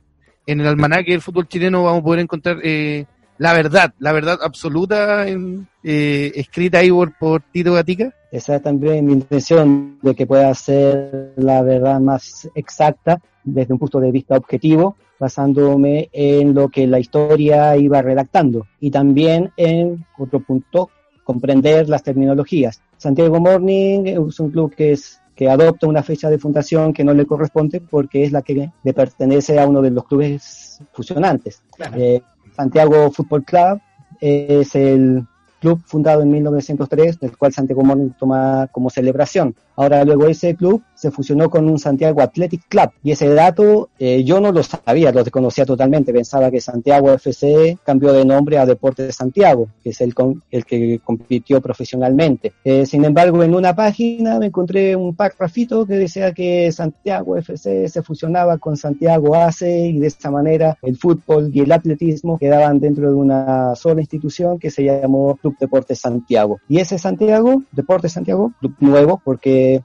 en 0.45 0.59
el 0.59 0.67
almanaque 0.67 1.11
del 1.11 1.21
fútbol 1.21 1.47
chileno 1.47 1.83
vamos 1.83 2.01
a 2.01 2.03
poder 2.03 2.19
encontrar 2.19 2.57
eh, 2.63 3.05
la 3.37 3.53
verdad, 3.53 3.93
la 3.97 4.11
verdad 4.11 4.37
absoluta 4.43 5.27
en, 5.27 5.67
eh, 5.83 6.31
escrita 6.35 6.79
ahí 6.79 6.91
por, 6.91 7.17
por, 7.17 7.41
Tito 7.51 7.73
Gatica? 7.73 8.13
Esa 8.31 8.57
es 8.57 8.61
también 8.61 9.05
mi 9.05 9.13
intención 9.13 9.97
de 10.01 10.13
que 10.13 10.27
pueda 10.27 10.53
ser 10.53 11.33
la 11.37 11.63
verdad 11.63 11.99
más 11.99 12.47
exacta 12.53 13.19
desde 13.43 13.73
un 13.73 13.79
punto 13.79 13.99
de 13.99 14.11
vista 14.11 14.37
objetivo, 14.37 14.95
basándome 15.19 16.09
en 16.13 16.53
lo 16.53 16.69
que 16.69 16.85
la 16.85 16.99
historia 16.99 17.75
iba 17.77 18.01
redactando 18.01 18.67
y 18.79 18.91
también 18.91 19.51
en 19.57 20.05
otro 20.19 20.39
punto 20.41 20.91
comprender 21.23 21.89
las 21.89 22.03
terminologías. 22.03 22.81
Santiago 22.97 23.39
Morning 23.39 24.05
es 24.05 24.39
un 24.39 24.51
club 24.51 24.73
que 24.75 24.93
es 24.93 25.21
que 25.35 25.49
adopta 25.49 25.87
una 25.87 26.03
fecha 26.03 26.29
de 26.29 26.37
fundación 26.37 26.93
que 26.93 27.03
no 27.03 27.13
le 27.13 27.25
corresponde 27.25 27.81
porque 27.81 28.23
es 28.23 28.31
la 28.31 28.41
que 28.41 28.69
le 28.83 28.93
pertenece 28.93 29.59
a 29.59 29.67
uno 29.67 29.81
de 29.81 29.91
los 29.91 30.05
clubes 30.05 30.81
fusionantes. 30.91 31.63
Eh, 31.95 32.21
Santiago 32.55 33.11
Fútbol 33.11 33.43
Club 33.43 33.79
es 34.19 34.75
el 34.75 35.25
club 35.59 35.81
fundado 35.85 36.23
en 36.23 36.31
1903, 36.31 37.19
del 37.19 37.37
cual 37.37 37.53
Santiago 37.53 37.83
Morning 37.83 38.09
toma 38.19 38.67
como 38.71 38.89
celebración. 38.89 39.55
Ahora 39.75 40.03
luego 40.03 40.27
ese 40.27 40.55
club 40.55 40.83
se 41.01 41.10
fusionó 41.10 41.50
con 41.50 41.67
un 41.67 41.79
Santiago 41.79 42.22
Athletic 42.22 42.67
Club 42.70 42.91
y 43.03 43.10
ese 43.10 43.27
dato 43.34 43.89
eh, 43.98 44.24
yo 44.24 44.39
no 44.39 44.51
lo 44.51 44.62
sabía, 44.62 45.12
lo 45.12 45.24
desconocía 45.24 45.65
totalmente. 45.65 46.13
Pensaba 46.13 46.51
que 46.51 46.62
Santiago 46.62 47.12
FC 47.13 47.79
cambió 47.84 48.13
de 48.13 48.24
nombre 48.24 48.60
a 48.60 48.67
Deportes 48.67 49.08
de 49.08 49.12
Santiago, 49.12 49.67
que 49.84 49.89
es 49.89 50.01
el, 50.01 50.13
el 50.51 50.63
que 50.63 51.00
compitió 51.03 51.60
profesionalmente. 51.60 52.53
Eh, 52.63 52.86
sin 52.86 53.03
embargo, 53.03 53.41
en 53.41 53.55
una 53.55 53.75
página 53.75 54.38
me 54.38 54.48
encontré 54.48 54.96
un 54.96 55.15
párrafito 55.15 55.88
que 55.88 55.96
decía 55.96 56.34
que 56.34 56.72
Santiago 56.72 57.36
FC 57.36 57.89
se 57.89 58.03
fusionaba 58.03 58.60
con 58.60 58.77
Santiago 58.77 59.36
ACE 59.36 59.88
y 59.88 59.98
de 59.98 60.05
esta 60.05 60.29
manera 60.29 60.77
el 60.84 60.98
fútbol 60.98 61.50
y 61.51 61.62
el 61.62 61.72
atletismo 61.72 62.38
quedaban 62.38 62.79
dentro 62.79 63.10
de 63.10 63.15
una 63.15 63.74
sola 63.75 64.01
institución 64.01 64.60
que 64.60 64.70
se 64.70 64.84
llamó 64.84 65.36
Club 65.38 65.55
Deportes 65.60 65.98
Santiago. 65.98 66.60
Y 66.70 66.77
ese 66.77 67.00
Santiago, 67.00 67.63
Deportes 67.72 68.12
Santiago, 68.12 68.53
club 68.60 68.75
nuevo, 68.79 69.20
porque 69.24 69.81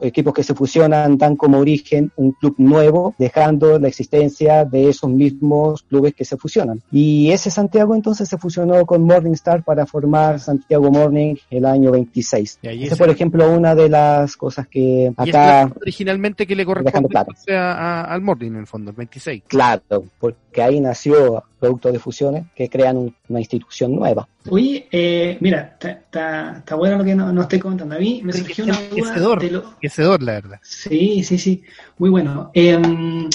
equipos 0.00 0.34
que 0.34 0.42
se 0.42 0.55
fusionan 0.56 1.18
dan 1.18 1.36
como 1.36 1.58
origen 1.58 2.10
un 2.16 2.32
club 2.32 2.54
nuevo, 2.58 3.14
dejando 3.18 3.78
la 3.78 3.88
existencia 3.88 4.64
de 4.64 4.88
esos 4.88 5.10
mismos 5.10 5.82
clubes 5.82 6.14
que 6.14 6.24
se 6.24 6.36
fusionan. 6.36 6.82
Y 6.90 7.30
ese 7.30 7.50
Santiago 7.50 7.94
entonces 7.94 8.28
se 8.28 8.38
fusionó 8.38 8.84
con 8.86 9.02
Morningstar 9.02 9.62
para 9.62 9.86
formar 9.86 10.40
Santiago 10.40 10.90
Morning 10.90 11.36
el 11.50 11.64
año 11.66 11.92
26. 11.92 12.60
Esa 12.62 12.94
es, 12.94 12.98
por 12.98 13.10
ejemplo, 13.10 13.50
una 13.50 13.74
de 13.74 13.88
las 13.88 14.36
cosas 14.36 14.66
que 14.66 15.12
acá... 15.16 15.70
originalmente 15.80 16.46
que 16.46 16.56
le 16.56 16.64
corresponde 16.64 17.16
al 17.46 18.20
Morning 18.22 18.50
en 18.50 18.56
el 18.56 18.66
fondo, 18.66 18.90
el 18.90 18.96
26. 18.96 19.44
Claro, 19.46 20.04
porque 20.18 20.62
ahí 20.62 20.80
nació 20.80 21.44
productos 21.60 21.92
de 21.92 21.98
fusiones 21.98 22.44
que 22.54 22.68
crean 22.68 23.14
una 23.28 23.38
institución 23.38 23.94
nueva. 23.94 24.28
Oye, 24.50 24.86
eh, 24.90 25.36
mira, 25.40 25.76
está 25.80 26.74
bueno 26.76 26.98
lo 26.98 27.04
que 27.04 27.14
nos 27.14 27.32
no 27.32 27.42
estoy 27.42 27.58
comentando. 27.58 27.94
A 27.94 27.98
mí 27.98 28.20
me 28.24 28.32
surgió 28.32 28.64
una 28.64 28.78
duda. 28.90 29.36
De 29.36 29.50
lo... 29.50 30.18
la 30.20 30.32
verdad. 30.32 30.58
Sí, 30.62 31.22
sí, 31.22 31.38
sí. 31.38 31.62
Muy 31.98 32.10
bueno. 32.10 32.50
Em, 32.54 33.28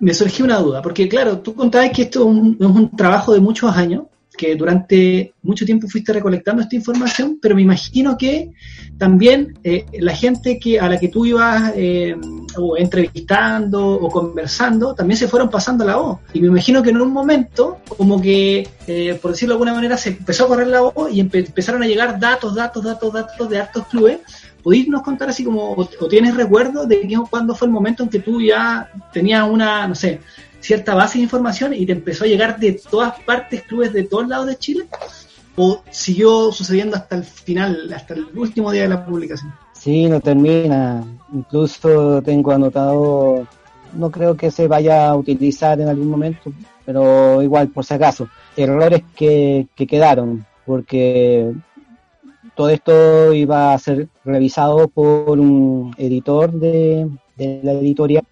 me 0.00 0.14
surgió 0.14 0.44
una 0.44 0.58
duda, 0.58 0.80
porque 0.80 1.08
claro, 1.08 1.38
tú 1.38 1.54
contabas 1.54 1.90
que 1.90 2.02
esto 2.02 2.20
es 2.20 2.26
un 2.26 2.96
trabajo 2.96 3.32
de 3.34 3.40
muchos 3.40 3.74
años 3.76 4.04
que 4.38 4.56
durante 4.56 5.34
mucho 5.42 5.66
tiempo 5.66 5.88
fuiste 5.88 6.12
recolectando 6.14 6.62
esta 6.62 6.76
información, 6.76 7.38
pero 7.42 7.54
me 7.54 7.62
imagino 7.62 8.16
que 8.16 8.52
también 8.96 9.58
eh, 9.64 9.84
la 10.00 10.14
gente 10.14 10.58
que 10.58 10.80
a 10.80 10.88
la 10.88 10.98
que 10.98 11.08
tú 11.08 11.26
ibas 11.26 11.72
eh, 11.76 12.16
o 12.56 12.76
entrevistando 12.76 13.86
o 13.86 14.08
conversando, 14.08 14.94
también 14.94 15.18
se 15.18 15.28
fueron 15.28 15.50
pasando 15.50 15.84
la 15.84 15.96
voz. 15.96 16.20
Y 16.32 16.40
me 16.40 16.46
imagino 16.46 16.82
que 16.82 16.90
en 16.90 17.00
un 17.00 17.12
momento, 17.12 17.78
como 17.88 18.20
que, 18.20 18.66
eh, 18.86 19.18
por 19.20 19.32
decirlo 19.32 19.54
de 19.54 19.56
alguna 19.56 19.74
manera, 19.74 19.96
se 19.96 20.10
empezó 20.10 20.44
a 20.44 20.48
correr 20.48 20.68
la 20.68 20.80
voz 20.80 21.12
y 21.12 21.20
empezaron 21.20 21.82
a 21.82 21.86
llegar 21.86 22.18
datos, 22.18 22.54
datos, 22.54 22.82
datos, 22.84 23.12
datos 23.12 23.48
de 23.48 23.58
hartos 23.58 23.86
clubes. 23.88 24.20
¿Podéis 24.62 24.88
contar 25.04 25.28
así 25.28 25.44
como, 25.44 25.72
o, 25.72 26.08
tienes 26.08 26.36
recuerdo 26.36 26.86
de 26.86 27.08
cuándo 27.30 27.54
fue 27.54 27.68
el 27.68 27.72
momento 27.72 28.02
en 28.02 28.08
que 28.08 28.18
tú 28.18 28.40
ya 28.40 28.90
tenías 29.12 29.48
una, 29.48 29.86
no 29.86 29.94
sé, 29.94 30.20
cierta 30.60 30.94
base 30.94 31.18
de 31.18 31.24
información 31.24 31.74
y 31.74 31.86
te 31.86 31.92
empezó 31.92 32.24
a 32.24 32.28
llegar 32.28 32.58
de 32.58 32.80
todas 32.90 33.18
partes, 33.20 33.62
clubes 33.62 33.92
de 33.92 34.04
todos 34.04 34.28
lados 34.28 34.46
de 34.46 34.56
Chile? 34.56 34.86
¿O 35.56 35.82
siguió 35.90 36.52
sucediendo 36.52 36.96
hasta 36.96 37.16
el 37.16 37.24
final, 37.24 37.92
hasta 37.92 38.14
el 38.14 38.26
último 38.36 38.70
día 38.70 38.82
de 38.82 38.88
la 38.90 39.04
publicación? 39.04 39.52
Sí, 39.72 40.06
no 40.08 40.20
termina. 40.20 41.04
Incluso 41.32 42.22
tengo 42.22 42.52
anotado, 42.52 43.46
no 43.92 44.10
creo 44.10 44.36
que 44.36 44.50
se 44.50 44.68
vaya 44.68 45.08
a 45.08 45.16
utilizar 45.16 45.80
en 45.80 45.88
algún 45.88 46.08
momento, 46.08 46.52
pero 46.84 47.42
igual 47.42 47.68
por 47.68 47.84
si 47.84 47.94
acaso, 47.94 48.28
errores 48.56 49.02
que, 49.16 49.66
que 49.74 49.86
quedaron, 49.86 50.46
porque 50.64 51.52
todo 52.54 52.70
esto 52.70 53.32
iba 53.32 53.72
a 53.72 53.78
ser 53.78 54.08
revisado 54.24 54.88
por 54.88 55.38
un 55.38 55.94
editor 55.96 56.52
de, 56.52 57.08
de 57.36 57.60
la 57.62 57.72
editorial 57.72 58.24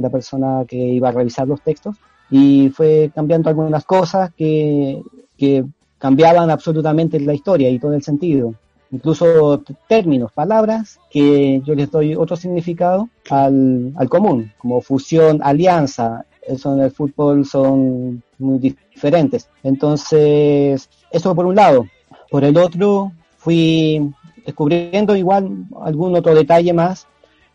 la 0.00 0.10
persona 0.10 0.64
que 0.66 0.76
iba 0.76 1.08
a 1.08 1.12
revisar 1.12 1.46
los 1.46 1.60
textos 1.62 1.96
y 2.30 2.70
fue 2.70 3.10
cambiando 3.14 3.48
algunas 3.48 3.84
cosas 3.84 4.32
que, 4.34 5.02
que 5.36 5.64
cambiaban 5.98 6.50
absolutamente 6.50 7.18
la 7.20 7.34
historia 7.34 7.68
y 7.70 7.78
todo 7.78 7.94
el 7.94 8.02
sentido. 8.02 8.54
Incluso 8.92 9.62
términos, 9.88 10.32
palabras 10.32 10.98
que 11.10 11.60
yo 11.64 11.74
les 11.74 11.90
doy 11.90 12.16
otro 12.16 12.36
significado 12.36 13.08
al, 13.30 13.92
al 13.96 14.08
común, 14.08 14.52
como 14.58 14.80
fusión, 14.80 15.40
alianza, 15.42 16.24
eso 16.42 16.74
en 16.74 16.80
el 16.80 16.90
fútbol 16.90 17.44
son 17.44 18.22
muy 18.38 18.58
diferentes. 18.58 19.48
Entonces, 19.62 20.88
eso 21.10 21.34
por 21.34 21.46
un 21.46 21.54
lado. 21.54 21.86
Por 22.30 22.44
el 22.44 22.56
otro, 22.56 23.12
fui 23.36 24.12
descubriendo 24.44 25.14
igual 25.16 25.64
algún 25.82 26.16
otro 26.16 26.34
detalle 26.34 26.72
más, 26.72 27.06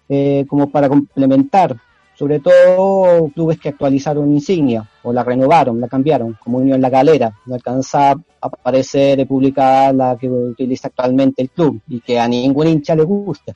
eh, 0.08 0.46
como 0.48 0.70
para 0.70 0.88
complementar 0.88 1.76
sobre 2.16 2.40
todo 2.40 3.30
clubes 3.30 3.60
que 3.60 3.70
actualizaron 3.70 4.32
insignia 4.32 4.90
o 5.04 5.12
la 5.12 5.24
renovaron, 5.24 5.80
la 5.80 5.88
cambiaron, 5.88 6.38
como 6.42 6.60
Unión 6.60 6.82
La 6.82 6.90
Galera, 6.90 7.34
no 7.46 7.56
alcanza 7.56 8.12
a 8.12 8.18
aparecer 8.42 9.20
y 9.20 9.26
publicar 9.26 9.94
la 9.94 10.18
que 10.20 10.30
utiliza 10.30 10.88
actualmente 10.88 11.42
el 11.42 11.50
club 11.50 11.82
y 11.88 12.00
que 12.00 12.20
a 12.20 12.28
ningún 12.28 12.68
hincha 12.68 12.96
le 12.96 13.04
gusta. 13.04 13.54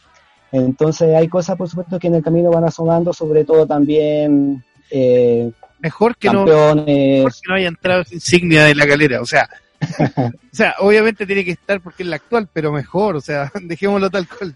Entonces 0.51 1.15
hay 1.15 1.27
cosas, 1.27 1.55
por 1.57 1.69
supuesto, 1.69 1.99
que 1.99 2.07
en 2.07 2.15
el 2.15 2.23
camino 2.23 2.49
van 2.49 2.65
asomando, 2.65 3.13
sobre 3.13 3.45
todo 3.45 3.65
también 3.65 4.63
eh, 4.89 5.51
mejor, 5.79 6.17
que 6.17 6.29
no, 6.29 6.45
mejor 6.45 6.83
que 6.85 7.25
no 7.47 7.55
haya 7.55 7.67
entrado 7.67 8.03
insignia 8.11 8.65
de 8.65 8.75
La 8.75 8.85
Galera, 8.85 9.21
o 9.21 9.25
sea, 9.25 9.47
o 10.17 10.55
sea, 10.55 10.75
obviamente 10.79 11.25
tiene 11.25 11.45
que 11.45 11.51
estar 11.51 11.79
porque 11.81 12.03
es 12.03 12.09
la 12.09 12.17
actual, 12.17 12.49
pero 12.51 12.71
mejor, 12.71 13.15
o 13.15 13.21
sea, 13.21 13.51
dejémoslo 13.61 14.09
tal 14.09 14.27
cual. 14.27 14.55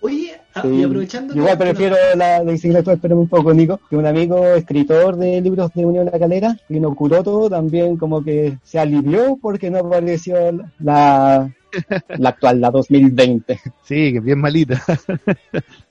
Oye, 0.00 0.32
ah, 0.54 0.66
y 0.66 0.82
aprovechando. 0.82 1.34
Igual 1.34 1.58
prefiero 1.58 1.96
la, 2.16 2.42
la 2.42 2.52
insignia 2.52 2.78
actual, 2.78 2.98
pero 3.00 3.18
un 3.18 3.28
poco, 3.28 3.52
Nico, 3.52 3.80
que 3.88 3.96
un 3.96 4.06
amigo 4.06 4.46
escritor 4.54 5.16
de 5.16 5.40
libros 5.40 5.72
de 5.74 5.84
Unión 5.84 6.06
La 6.06 6.18
Calera, 6.18 6.56
Lino 6.68 6.94
todo 7.24 7.50
también 7.50 7.96
como 7.96 8.22
que 8.22 8.58
se 8.62 8.78
alivió 8.78 9.38
porque 9.40 9.70
no 9.70 9.78
apareció 9.78 10.36
la, 10.78 11.50
la 12.16 12.28
actual, 12.28 12.60
la 12.60 12.70
2020. 12.70 13.60
Sí, 13.82 14.12
que 14.12 14.20
bien 14.20 14.40
malita. 14.40 14.82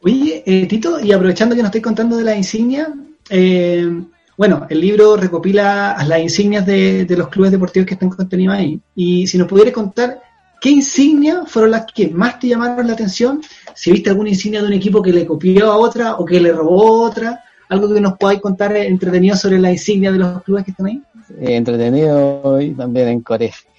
Oye, 0.02 0.44
eh, 0.46 0.66
Tito, 0.68 1.00
y 1.00 1.12
aprovechando 1.12 1.56
que 1.56 1.62
nos 1.62 1.70
estoy 1.70 1.82
contando 1.82 2.18
de 2.18 2.24
la 2.24 2.36
insignia, 2.36 2.94
eh, 3.30 3.90
bueno, 4.38 4.68
el 4.70 4.80
libro 4.80 5.18
recopila 5.18 5.98
las 6.08 6.20
insignias 6.20 6.66
de, 6.66 7.06
de, 7.06 7.18
los 7.18 7.28
clubes 7.30 7.52
deportivos 7.52 7.88
que 7.88 7.96
están 7.96 8.10
contenidos 8.10 8.56
ahí. 8.56 8.80
Y 8.96 9.26
si 9.26 9.38
nos 9.38 9.48
pudieras 9.48 9.74
contar 9.74 10.22
¿Qué 10.60 10.70
insignias 10.70 11.50
fueron 11.50 11.72
las 11.72 11.86
que 11.86 12.10
más 12.10 12.40
te 12.40 12.48
llamaron 12.48 12.88
la 12.88 12.94
atención? 12.94 13.42
Si 13.76 13.92
viste 13.92 14.10
alguna 14.10 14.30
insignia 14.30 14.62
de 14.62 14.68
un 14.68 14.74
equipo 14.74 15.02
que 15.02 15.14
le 15.14 15.26
copió 15.26 15.72
a 15.72 15.78
otra 15.78 16.16
o 16.16 16.26
que 16.26 16.40
le 16.40 16.52
robó 16.52 17.04
otra, 17.04 17.44
algo 17.70 17.94
que 17.94 18.02
nos 18.02 18.18
podáis 18.18 18.42
contar 18.42 18.76
entretenido 18.76 19.36
sobre 19.36 19.60
la 19.60 19.72
insignia 19.72 20.12
de 20.12 20.20
los 20.20 20.44
clubes 20.44 20.66
que 20.66 20.72
están 20.72 20.88
ahí. 20.88 21.02
entretenido 21.40 22.60
y 22.60 22.72
también 22.72 23.24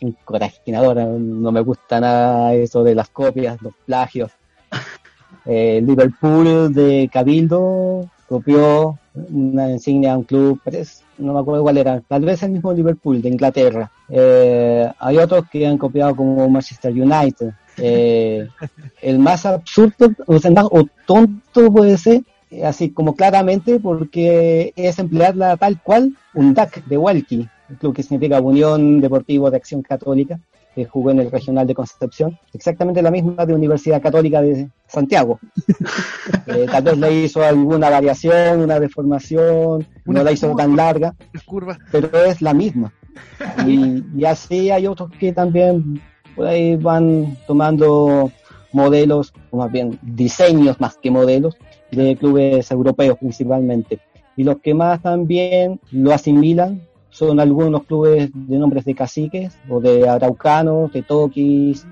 encorajador. 0.00 0.96
No 0.96 1.50
me 1.50 1.60
gusta 1.62 2.00
nada 2.00 2.54
eso 2.54 2.84
de 2.84 2.94
las 2.94 3.08
copias, 3.08 3.60
los 3.62 3.74
plagios. 3.84 4.30
Eh, 5.50 5.80
Liverpool 5.82 6.74
de 6.74 7.08
Cabildo 7.10 8.10
copió 8.28 8.98
una 9.30 9.70
insignia 9.70 10.12
a 10.12 10.18
un 10.18 10.24
club, 10.24 10.60
no 11.18 11.32
me 11.32 11.40
acuerdo 11.40 11.62
cuál 11.62 11.78
era, 11.78 12.00
tal 12.00 12.24
vez 12.24 12.42
el 12.42 12.52
mismo 12.52 12.72
Liverpool 12.72 13.20
de 13.20 13.28
Inglaterra. 13.28 13.90
Eh, 14.08 14.88
hay 14.98 15.18
otros 15.18 15.44
que 15.50 15.66
han 15.66 15.78
copiado 15.78 16.14
como 16.16 16.48
Manchester 16.48 16.92
United. 16.92 17.52
Eh, 17.76 18.48
el 19.02 19.18
más 19.18 19.46
absurdo, 19.46 20.10
o 20.26 20.38
sea, 20.38 20.50
o 20.64 20.84
tonto 21.06 21.72
puede 21.72 21.96
ser, 21.96 22.22
así 22.64 22.90
como 22.90 23.14
claramente, 23.14 23.78
porque 23.78 24.72
es 24.76 24.98
emplearla 24.98 25.56
tal 25.56 25.80
cual 25.82 26.16
un 26.34 26.54
DAC 26.54 26.84
de 26.86 26.96
Walkie, 26.96 27.48
club 27.78 27.94
que 27.94 28.02
significa 28.02 28.40
Unión 28.40 29.00
Deportivo 29.00 29.50
de 29.50 29.58
Acción 29.58 29.82
Católica, 29.82 30.40
que 30.78 30.84
jugó 30.84 31.10
en 31.10 31.18
el 31.18 31.28
Regional 31.28 31.66
de 31.66 31.74
Concepción, 31.74 32.38
exactamente 32.54 33.02
la 33.02 33.10
misma 33.10 33.44
de 33.44 33.52
Universidad 33.52 34.00
Católica 34.00 34.40
de 34.40 34.70
Santiago. 34.86 35.40
Eh, 36.46 36.66
tal 36.70 36.82
vez 36.82 36.96
le 36.96 37.24
hizo 37.24 37.42
alguna 37.42 37.90
variación, 37.90 38.60
una 38.60 38.80
deformación, 38.80 39.86
no 40.06 40.22
la 40.22 40.32
hizo 40.32 40.54
tan 40.56 40.76
larga, 40.76 41.14
pero 41.92 42.24
es 42.24 42.40
la 42.40 42.54
misma. 42.54 42.92
Y, 43.66 44.02
y, 44.16 44.24
así 44.24 44.70
hay 44.70 44.86
otros 44.86 45.10
que 45.20 45.32
también 45.34 46.00
por 46.34 46.46
ahí 46.46 46.76
van 46.76 47.36
tomando 47.46 48.32
modelos, 48.72 49.34
o 49.50 49.58
más 49.58 49.70
bien 49.70 49.98
diseños 50.00 50.80
más 50.80 50.96
que 50.96 51.10
modelos, 51.10 51.58
de 51.90 52.16
clubes 52.16 52.70
europeos 52.70 53.18
principalmente. 53.18 54.00
Y 54.36 54.44
los 54.44 54.56
que 54.60 54.72
más 54.72 55.02
también 55.02 55.80
lo 55.90 56.14
asimilan 56.14 56.80
son 57.18 57.40
algunos 57.40 57.82
clubes 57.82 58.30
de 58.32 58.58
nombres 58.58 58.84
de 58.84 58.94
caciques 58.94 59.58
o 59.68 59.80
de 59.80 60.08
araucanos, 60.08 60.92
de 60.92 61.02
toquis, 61.02 61.84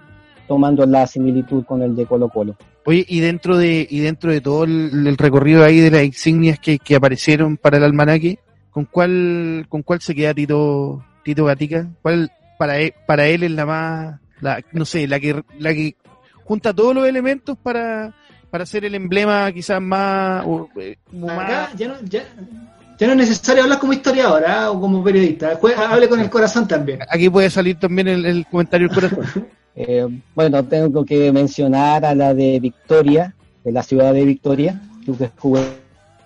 tomando 0.46 0.86
la 0.86 1.04
similitud 1.08 1.64
con 1.64 1.82
el 1.82 1.96
de 1.96 2.06
Colo 2.06 2.28
Colo. 2.28 2.56
Oye, 2.84 3.04
y 3.08 3.18
dentro 3.18 3.56
de, 3.56 3.84
y 3.90 3.98
dentro 3.98 4.30
de 4.30 4.40
todo 4.40 4.62
el, 4.62 5.16
recorrido 5.18 5.64
ahí 5.64 5.80
de 5.80 5.90
las 5.90 6.04
insignias 6.04 6.60
que, 6.60 6.78
que, 6.78 6.94
aparecieron 6.94 7.56
para 7.56 7.78
el 7.78 7.82
almanaque, 7.82 8.38
¿con 8.70 8.84
cuál, 8.84 9.66
con 9.68 9.82
cuál 9.82 10.00
se 10.00 10.14
queda 10.14 10.32
Tito, 10.32 11.04
Tito 11.24 11.44
Gatica? 11.44 11.88
¿Cuál 12.02 12.30
para 12.56 12.78
él, 12.78 12.94
para 13.04 13.26
él 13.26 13.42
es 13.42 13.50
la 13.50 13.66
más, 13.66 14.20
la, 14.40 14.62
no 14.70 14.84
sé, 14.84 15.08
la 15.08 15.18
que, 15.18 15.42
la 15.58 15.74
que 15.74 15.96
junta 16.44 16.72
todos 16.72 16.94
los 16.94 17.08
elementos 17.08 17.58
para, 17.60 18.14
para 18.48 18.64
ser 18.64 18.84
el 18.84 18.94
emblema 18.94 19.50
quizás 19.50 19.82
más, 19.82 20.46
eh, 20.76 20.96
Ya, 21.12 21.88
no, 21.88 22.00
ya, 22.04 22.24
ya, 22.98 23.06
no, 23.06 23.12
es 23.12 23.18
necesario 23.18 23.62
hablar 23.62 23.78
como 23.78 23.92
historiador 23.92 24.44
¿ah? 24.46 24.70
o 24.70 24.80
como 24.80 25.02
periodista, 25.02 25.58
hable 25.88 26.08
con 26.08 26.20
el 26.20 26.30
corazón 26.30 26.66
también. 26.66 27.00
Aquí 27.08 27.28
puede 27.28 27.50
salir 27.50 27.78
también 27.78 28.08
el, 28.08 28.46
comentario 28.46 28.88
del 28.88 28.94
corazón. 28.94 29.46
eh, 29.74 30.06
bueno, 30.34 30.64
tengo 30.64 31.04
que 31.04 31.32
mencionar 31.32 32.04
a 32.04 32.14
la 32.14 32.34
de 32.34 32.60
Victoria, 32.60 33.34
de 33.64 33.72
la 33.72 33.82
ciudad 33.82 34.12
de 34.12 34.24
Victoria, 34.24 34.80
que 35.04 35.30
jugó 35.38 35.60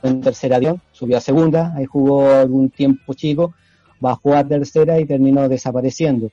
en 0.03 0.21
tercera 0.21 0.57
avión, 0.57 0.81
subió 0.93 1.19
a 1.19 1.21
segunda, 1.21 1.75
ahí 1.77 1.85
jugó 1.85 2.31
algún 2.31 2.71
tiempo 2.71 3.15
chico, 3.15 3.55
bajó 3.99 4.35
a 4.35 4.45
tercera 4.45 4.99
y 4.99 5.05
terminó 5.05 5.49
desapareciendo 5.49 6.31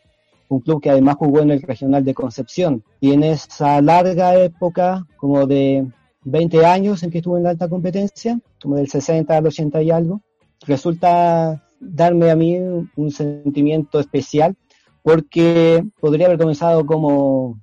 un 0.50 0.60
club 0.62 0.82
que 0.82 0.90
además 0.90 1.16
jugó 1.16 1.42
en 1.42 1.52
el 1.52 1.62
regional 1.62 2.04
de 2.04 2.14
Concepción. 2.14 2.84
Y 3.00 3.12
en 3.12 3.24
esa 3.24 3.82
larga 3.82 4.36
época, 4.36 5.06
como 5.18 5.46
de 5.46 5.86
20 6.24 6.66
años 6.66 7.04
en 7.04 7.12
que 7.12 7.20
estuvo 7.20 7.38
en 7.38 7.44
la 7.44 7.52
alta 7.52 7.70
competencia, 7.70 8.40
como 8.62 8.76
del 8.76 8.90
60 8.90 9.36
al 9.36 9.48
80 9.48 9.82
y 9.82 9.92
algo, 9.92 10.22
resulta 10.66 11.64
darme 11.80 12.32
a 12.32 12.36
mí 12.36 12.58
un 12.58 13.12
sentimiento 13.12 14.00
especial 14.00 14.56
porque 15.04 15.86
podría 16.00 16.26
haber 16.26 16.40
comenzado 16.40 16.86
como 16.86 17.60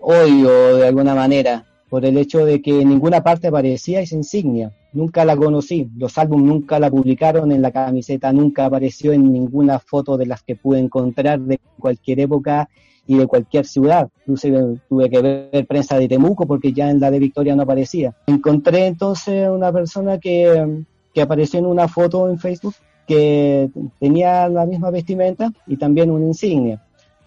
odio 0.00 0.76
de 0.76 0.88
alguna 0.88 1.14
manera 1.14 1.64
por 1.88 2.04
el 2.04 2.18
hecho 2.18 2.44
de 2.44 2.60
que 2.60 2.80
en 2.80 2.88
ninguna 2.88 3.22
parte 3.22 3.48
aparecía 3.48 4.00
esa 4.00 4.16
insignia 4.16 4.72
nunca 4.96 5.24
la 5.24 5.36
conocí, 5.36 5.88
los 5.96 6.16
álbumes 6.18 6.46
nunca 6.46 6.80
la 6.80 6.90
publicaron 6.90 7.52
en 7.52 7.62
la 7.62 7.70
camiseta, 7.70 8.32
nunca 8.32 8.64
apareció 8.64 9.12
en 9.12 9.32
ninguna 9.32 9.78
foto 9.78 10.16
de 10.16 10.26
las 10.26 10.42
que 10.42 10.56
pude 10.56 10.80
encontrar 10.80 11.38
de 11.40 11.60
cualquier 11.78 12.20
época 12.20 12.68
y 13.06 13.16
de 13.16 13.26
cualquier 13.26 13.66
ciudad. 13.66 14.08
Inclusive 14.20 14.80
tuve 14.88 15.10
que 15.10 15.22
ver 15.22 15.66
prensa 15.66 15.98
de 15.98 16.08
Temuco 16.08 16.46
porque 16.46 16.72
ya 16.72 16.90
en 16.90 16.98
la 16.98 17.10
de 17.10 17.20
Victoria 17.20 17.54
no 17.54 17.62
aparecía. 17.62 18.16
Encontré 18.26 18.86
entonces 18.86 19.48
una 19.48 19.70
persona 19.70 20.18
que, 20.18 20.84
que 21.16 21.22
apareció 21.22 21.58
en 21.58 21.64
una 21.64 21.88
foto 21.88 22.28
en 22.28 22.38
Facebook 22.38 22.74
que 23.06 23.70
tenía 23.98 24.50
la 24.50 24.66
misma 24.66 24.90
vestimenta 24.90 25.50
y 25.66 25.78
también 25.78 26.10
una 26.10 26.26
insignia. 26.26 26.82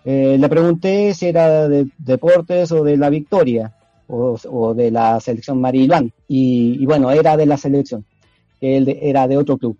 Eh, 0.05 0.37
le 0.39 0.47
pregunté 0.47 1.11
si 1.15 1.25
era 1.25 1.67
de 1.67 1.87
deportes 1.97 2.71
o 2.71 2.83
de 2.83 2.97
la 2.97 3.09
Victoria 3.09 3.73
o, 4.07 4.75
de 4.75 4.91
la 4.91 5.19
selección 5.19 5.59
Marilán. 5.59 6.13
Y, 6.27 6.77
y, 6.79 6.85
bueno, 6.85 7.09
era 7.09 7.35
de 7.35 7.47
la 7.47 7.57
selección, 7.57 8.05
él 8.61 8.95
era 9.01 9.27
de 9.27 9.37
otro 9.37 9.57
club. 9.57 9.75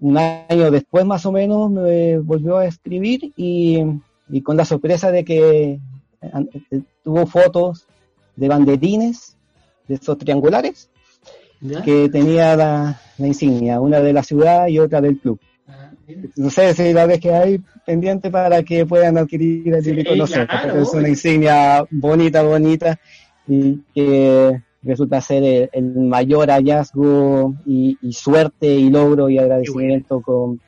Un 0.00 0.16
año 0.16 0.70
después 0.70 1.04
más 1.04 1.26
o 1.26 1.32
menos 1.32 1.72
me 1.72 2.18
volvió 2.18 2.58
a 2.58 2.66
escribir 2.66 3.32
y, 3.36 3.82
y 4.28 4.42
con 4.42 4.56
la 4.56 4.64
sorpresa 4.64 5.10
de 5.10 5.24
que 5.24 5.80
eh, 6.22 6.82
tuvo 7.02 7.26
fotos 7.26 7.88
de 8.36 8.46
banderines, 8.46 9.36
de 9.88 9.96
esos 9.96 10.16
triangulares, 10.18 10.88
que 11.84 12.08
tenía 12.08 12.56
la, 12.56 13.00
la, 13.18 13.26
insignia, 13.26 13.80
una 13.80 14.00
de 14.00 14.12
la 14.12 14.22
ciudad 14.22 14.66
y 14.68 14.78
otra 14.78 15.00
del 15.00 15.18
club. 15.18 15.38
Ah, 15.68 15.90
no 16.36 16.50
sé 16.50 16.74
si 16.74 16.92
la 16.92 17.06
vez 17.06 17.20
que 17.20 17.32
hay 17.32 17.60
pendiente 17.84 18.30
para 18.30 18.62
que 18.62 18.86
puedan 18.86 19.18
adquirir 19.18 19.74
el 19.74 19.84
sí, 19.84 20.04
no 20.16 20.26
sé, 20.26 20.46
porque 20.46 20.80
es 20.80 20.94
una 20.94 21.08
insignia 21.08 21.84
bonita, 21.90 22.42
bonita 22.42 22.98
y 23.46 23.80
que 23.94 24.62
resulta 24.82 25.20
ser 25.20 25.70
el, 25.72 25.84
mayor 25.96 26.50
hallazgo 26.50 27.54
y, 27.66 27.96
suerte 28.12 28.66
y 28.66 28.90
logro 28.90 29.28
y 29.28 29.38
agradecimiento 29.38 30.20
con, 30.20 30.60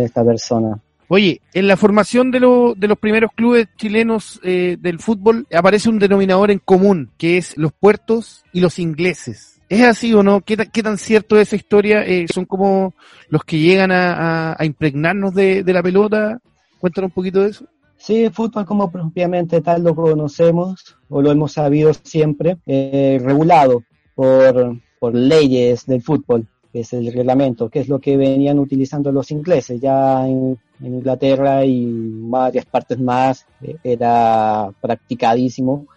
esta 0.00 0.22
persona. 0.22 0.78
Oye, 1.08 1.40
en 1.54 1.66
la 1.66 1.78
formación 1.78 2.30
de, 2.30 2.40
de 2.76 2.88
los 2.88 2.98
primeros 2.98 3.30
clubes 3.34 3.68
chilenos 3.78 4.38
eh, 4.44 4.76
del 4.78 4.98
fútbol 4.98 5.46
aparece 5.50 5.88
un 5.88 5.98
denominador 5.98 6.50
en 6.50 6.58
común, 6.58 7.10
que 7.16 7.38
es 7.38 7.56
los 7.56 7.72
puertos 7.72 8.44
y 8.52 8.60
los 8.60 8.78
ingleses. 8.78 9.57
¿Es 9.68 9.82
así 9.82 10.14
o 10.14 10.22
no? 10.22 10.40
¿Qué, 10.40 10.56
tan 10.56 10.98
cierto 10.98 11.36
es 11.36 11.48
esa 11.48 11.56
historia? 11.56 12.02
Eh, 12.04 12.26
¿Son 12.32 12.44
como 12.44 12.94
los 13.28 13.44
que 13.44 13.58
llegan 13.58 13.90
a, 13.92 14.56
impregnarnos 14.62 15.34
de, 15.34 15.62
de 15.62 15.72
la 15.72 15.82
pelota? 15.82 16.40
Cuéntanos 16.78 17.10
un 17.10 17.14
poquito 17.14 17.42
de 17.42 17.50
eso. 17.50 17.66
Sí, 17.98 18.24
el 18.24 18.32
fútbol 18.32 18.64
como 18.64 18.90
propiamente 18.90 19.60
tal 19.60 19.82
lo 19.82 19.94
conocemos 19.94 20.96
o 21.08 21.20
lo 21.20 21.32
hemos 21.32 21.52
sabido 21.52 21.92
siempre, 21.92 22.56
eh, 22.64 23.20
regulado 23.20 23.82
por, 24.14 24.78
por 25.00 25.14
leyes 25.14 25.84
del 25.84 26.00
fútbol, 26.00 26.46
que 26.72 26.80
es 26.80 26.92
el 26.92 27.12
reglamento, 27.12 27.68
que 27.68 27.80
es 27.80 27.88
lo 27.88 27.98
que 27.98 28.16
venían 28.16 28.60
utilizando 28.60 29.10
los 29.10 29.32
ingleses. 29.32 29.80
Ya 29.80 30.26
en, 30.26 30.58
Inglaterra 30.80 31.64
y 31.64 31.88
varias 31.90 32.64
partes 32.64 33.00
más 33.00 33.44
eh, 33.62 33.74
era 33.82 34.70
practicadísimo 34.80 35.88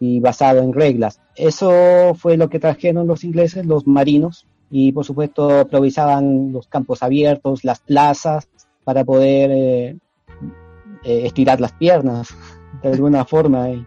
y 0.00 0.20
basado 0.20 0.60
en 0.60 0.72
reglas. 0.72 1.20
Eso 1.36 2.14
fue 2.14 2.36
lo 2.36 2.48
que 2.48 2.58
trajeron 2.58 3.06
los 3.06 3.24
ingleses, 3.24 3.66
los 3.66 3.86
marinos, 3.86 4.46
y 4.70 4.92
por 4.92 5.04
supuesto 5.04 5.60
aprovechaban 5.60 6.52
los 6.52 6.66
campos 6.68 7.02
abiertos, 7.02 7.64
las 7.64 7.80
plazas, 7.80 8.48
para 8.84 9.04
poder 9.04 9.50
eh, 9.50 9.96
eh, 11.04 11.26
estirar 11.26 11.60
las 11.60 11.72
piernas 11.72 12.28
de 12.82 12.90
alguna 12.90 13.24
forma 13.24 13.70
y, 13.70 13.86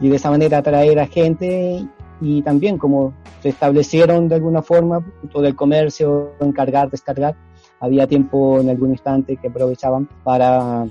de 0.00 0.14
esa 0.14 0.30
manera 0.30 0.58
atraer 0.58 0.98
a 0.98 1.06
gente 1.06 1.82
y 2.20 2.42
también 2.42 2.76
como 2.76 3.14
se 3.42 3.48
establecieron 3.48 4.28
de 4.28 4.34
alguna 4.34 4.60
forma 4.62 5.04
todo 5.32 5.46
el 5.46 5.56
comercio, 5.56 6.32
encargar, 6.40 6.90
descargar, 6.90 7.34
había 7.80 8.06
tiempo 8.06 8.60
en 8.60 8.68
algún 8.68 8.90
instante 8.90 9.38
que 9.38 9.48
aprovechaban 9.48 10.06
para 10.22 10.86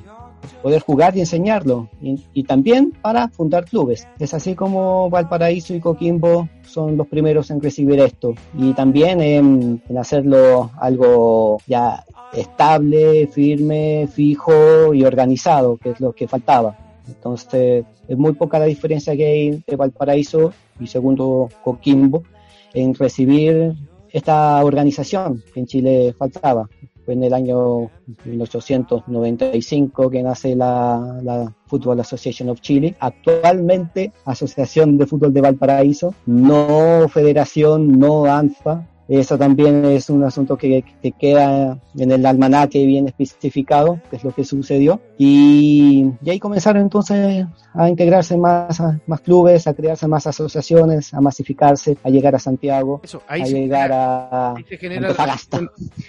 poder 0.61 0.81
jugar 0.81 1.15
y 1.15 1.21
enseñarlo 1.21 1.89
y, 2.01 2.43
también 2.43 2.93
para 3.01 3.27
fundar 3.29 3.65
clubes. 3.65 4.07
Es 4.19 4.33
así 4.33 4.55
como 4.55 5.09
Valparaíso 5.09 5.73
y 5.73 5.79
Coquimbo 5.79 6.47
son 6.63 6.97
los 6.97 7.07
primeros 7.07 7.49
en 7.51 7.61
recibir 7.61 7.99
esto 7.99 8.33
y 8.57 8.73
también 8.73 9.21
en, 9.21 9.81
en 9.87 9.97
hacerlo 9.97 10.71
algo 10.79 11.57
ya 11.67 12.03
estable, 12.33 13.27
firme, 13.27 14.07
fijo 14.11 14.93
y 14.93 15.03
organizado, 15.03 15.77
que 15.77 15.91
es 15.91 15.99
lo 15.99 16.13
que 16.13 16.27
faltaba. 16.27 16.77
Entonces, 17.07 17.85
es 18.07 18.17
muy 18.17 18.33
poca 18.33 18.59
la 18.59 18.65
diferencia 18.65 19.15
que 19.15 19.25
hay 19.25 19.47
entre 19.47 19.75
Valparaíso 19.75 20.53
y 20.79 20.87
segundo 20.87 21.49
Coquimbo 21.63 22.23
en 22.73 22.93
recibir 22.93 23.73
esta 24.11 24.63
organización 24.63 25.43
que 25.53 25.59
en 25.61 25.65
Chile 25.65 26.15
faltaba. 26.17 26.69
En 27.07 27.23
el 27.23 27.33
año 27.33 27.89
1895 28.25 30.09
que 30.09 30.23
nace 30.23 30.55
la, 30.55 31.19
la 31.23 31.53
Football 31.67 31.99
Association 31.99 32.49
of 32.49 32.61
Chile, 32.61 32.95
actualmente 32.99 34.11
Asociación 34.25 34.97
de 34.97 35.05
Fútbol 35.05 35.33
de 35.33 35.41
Valparaíso, 35.41 36.15
no 36.25 37.07
Federación, 37.09 37.99
no 37.99 38.25
ANFA, 38.25 38.87
Eso 39.07 39.37
también 39.37 39.85
es 39.85 40.09
un 40.09 40.23
asunto 40.23 40.57
que, 40.57 40.83
que 41.01 41.11
queda 41.11 41.77
en 41.97 42.11
el 42.11 42.25
almanaque 42.25 42.85
bien 42.85 43.07
especificado, 43.07 43.99
que 44.09 44.15
es 44.17 44.23
lo 44.23 44.31
que 44.31 44.43
sucedió. 44.43 44.99
Y, 45.17 46.05
y 46.23 46.29
ahí 46.29 46.39
comenzaron 46.39 46.81
entonces 46.81 47.45
a 47.73 47.89
integrarse 47.89 48.37
más, 48.37 48.81
más 49.05 49.21
clubes, 49.21 49.67
a 49.67 49.73
crearse 49.73 50.07
más 50.07 50.25
asociaciones, 50.27 51.13
a 51.13 51.21
masificarse, 51.21 51.97
a 52.03 52.09
llegar 52.09 52.35
a 52.35 52.39
Santiago, 52.39 53.01
a 53.27 53.37
llegar 53.37 53.91
a 53.93 54.55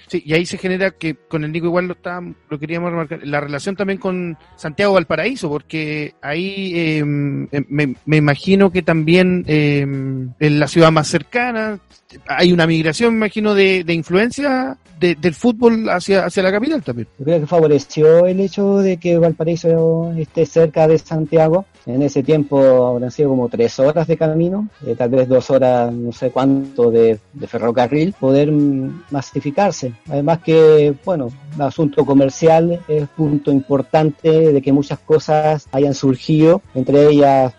Sí, 0.06 0.22
y 0.24 0.34
ahí 0.34 0.46
se 0.46 0.58
genera 0.58 0.92
que 0.92 1.14
con 1.14 1.44
el 1.44 1.52
Nico 1.52 1.66
igual 1.66 1.86
lo, 1.86 1.94
está, 1.94 2.20
lo 2.48 2.58
queríamos 2.58 2.90
remarcar, 2.90 3.20
la 3.26 3.40
relación 3.40 3.76
también 3.76 3.98
con 3.98 4.38
Santiago 4.56 4.94
Valparaíso, 4.94 5.48
porque 5.48 6.14
ahí 6.22 6.72
em, 6.74 7.48
em, 7.50 7.94
me, 8.04 8.16
imagino 8.16 8.70
que 8.70 8.82
también 8.82 9.44
em, 9.46 10.32
en 10.38 10.60
la 10.60 10.68
ciudad 10.68 10.92
más 10.92 11.08
cercana 11.08 11.80
hay 12.28 12.52
una 12.52 12.66
migración, 12.66 12.85
me 13.10 13.16
imagino, 13.16 13.54
de, 13.54 13.84
de 13.84 13.94
influencia 13.94 14.78
del 14.98 15.34
fútbol 15.34 15.88
hacia, 15.90 16.24
hacia 16.24 16.42
la 16.42 16.50
capital 16.50 16.82
también. 16.82 17.08
Yo 17.18 17.24
creo 17.24 17.40
que 17.40 17.46
favoreció 17.46 18.26
el 18.26 18.40
hecho 18.40 18.78
de 18.78 18.96
que 18.96 19.18
Valparaíso 19.18 20.12
esté 20.16 20.46
cerca 20.46 20.88
de 20.88 20.98
Santiago. 20.98 21.66
En 21.84 22.02
ese 22.02 22.22
tiempo 22.22 22.86
habrán 22.86 23.10
sido 23.10 23.28
como 23.28 23.48
tres 23.48 23.78
horas 23.78 24.06
de 24.06 24.16
camino, 24.16 24.68
eh, 24.84 24.94
tal 24.96 25.10
vez 25.10 25.28
dos 25.28 25.50
horas, 25.50 25.92
no 25.92 26.12
sé 26.12 26.30
cuánto, 26.30 26.90
de, 26.90 27.18
ferrocarril, 27.46 28.14
poder 28.14 28.50
masificarse. 29.10 29.92
Además 30.08 30.40
que, 30.42 30.94
bueno, 31.04 31.28
el 31.54 31.62
asunto 31.62 32.04
comercial 32.04 32.80
es 32.88 33.06
punto 33.08 33.52
importante 33.52 34.52
de 34.52 34.62
que 34.62 34.72
muchas 34.72 34.98
cosas 35.00 35.68
hayan 35.70 35.94
surgido, 35.94 36.62
entre 36.74 37.10
ellas 37.10 37.52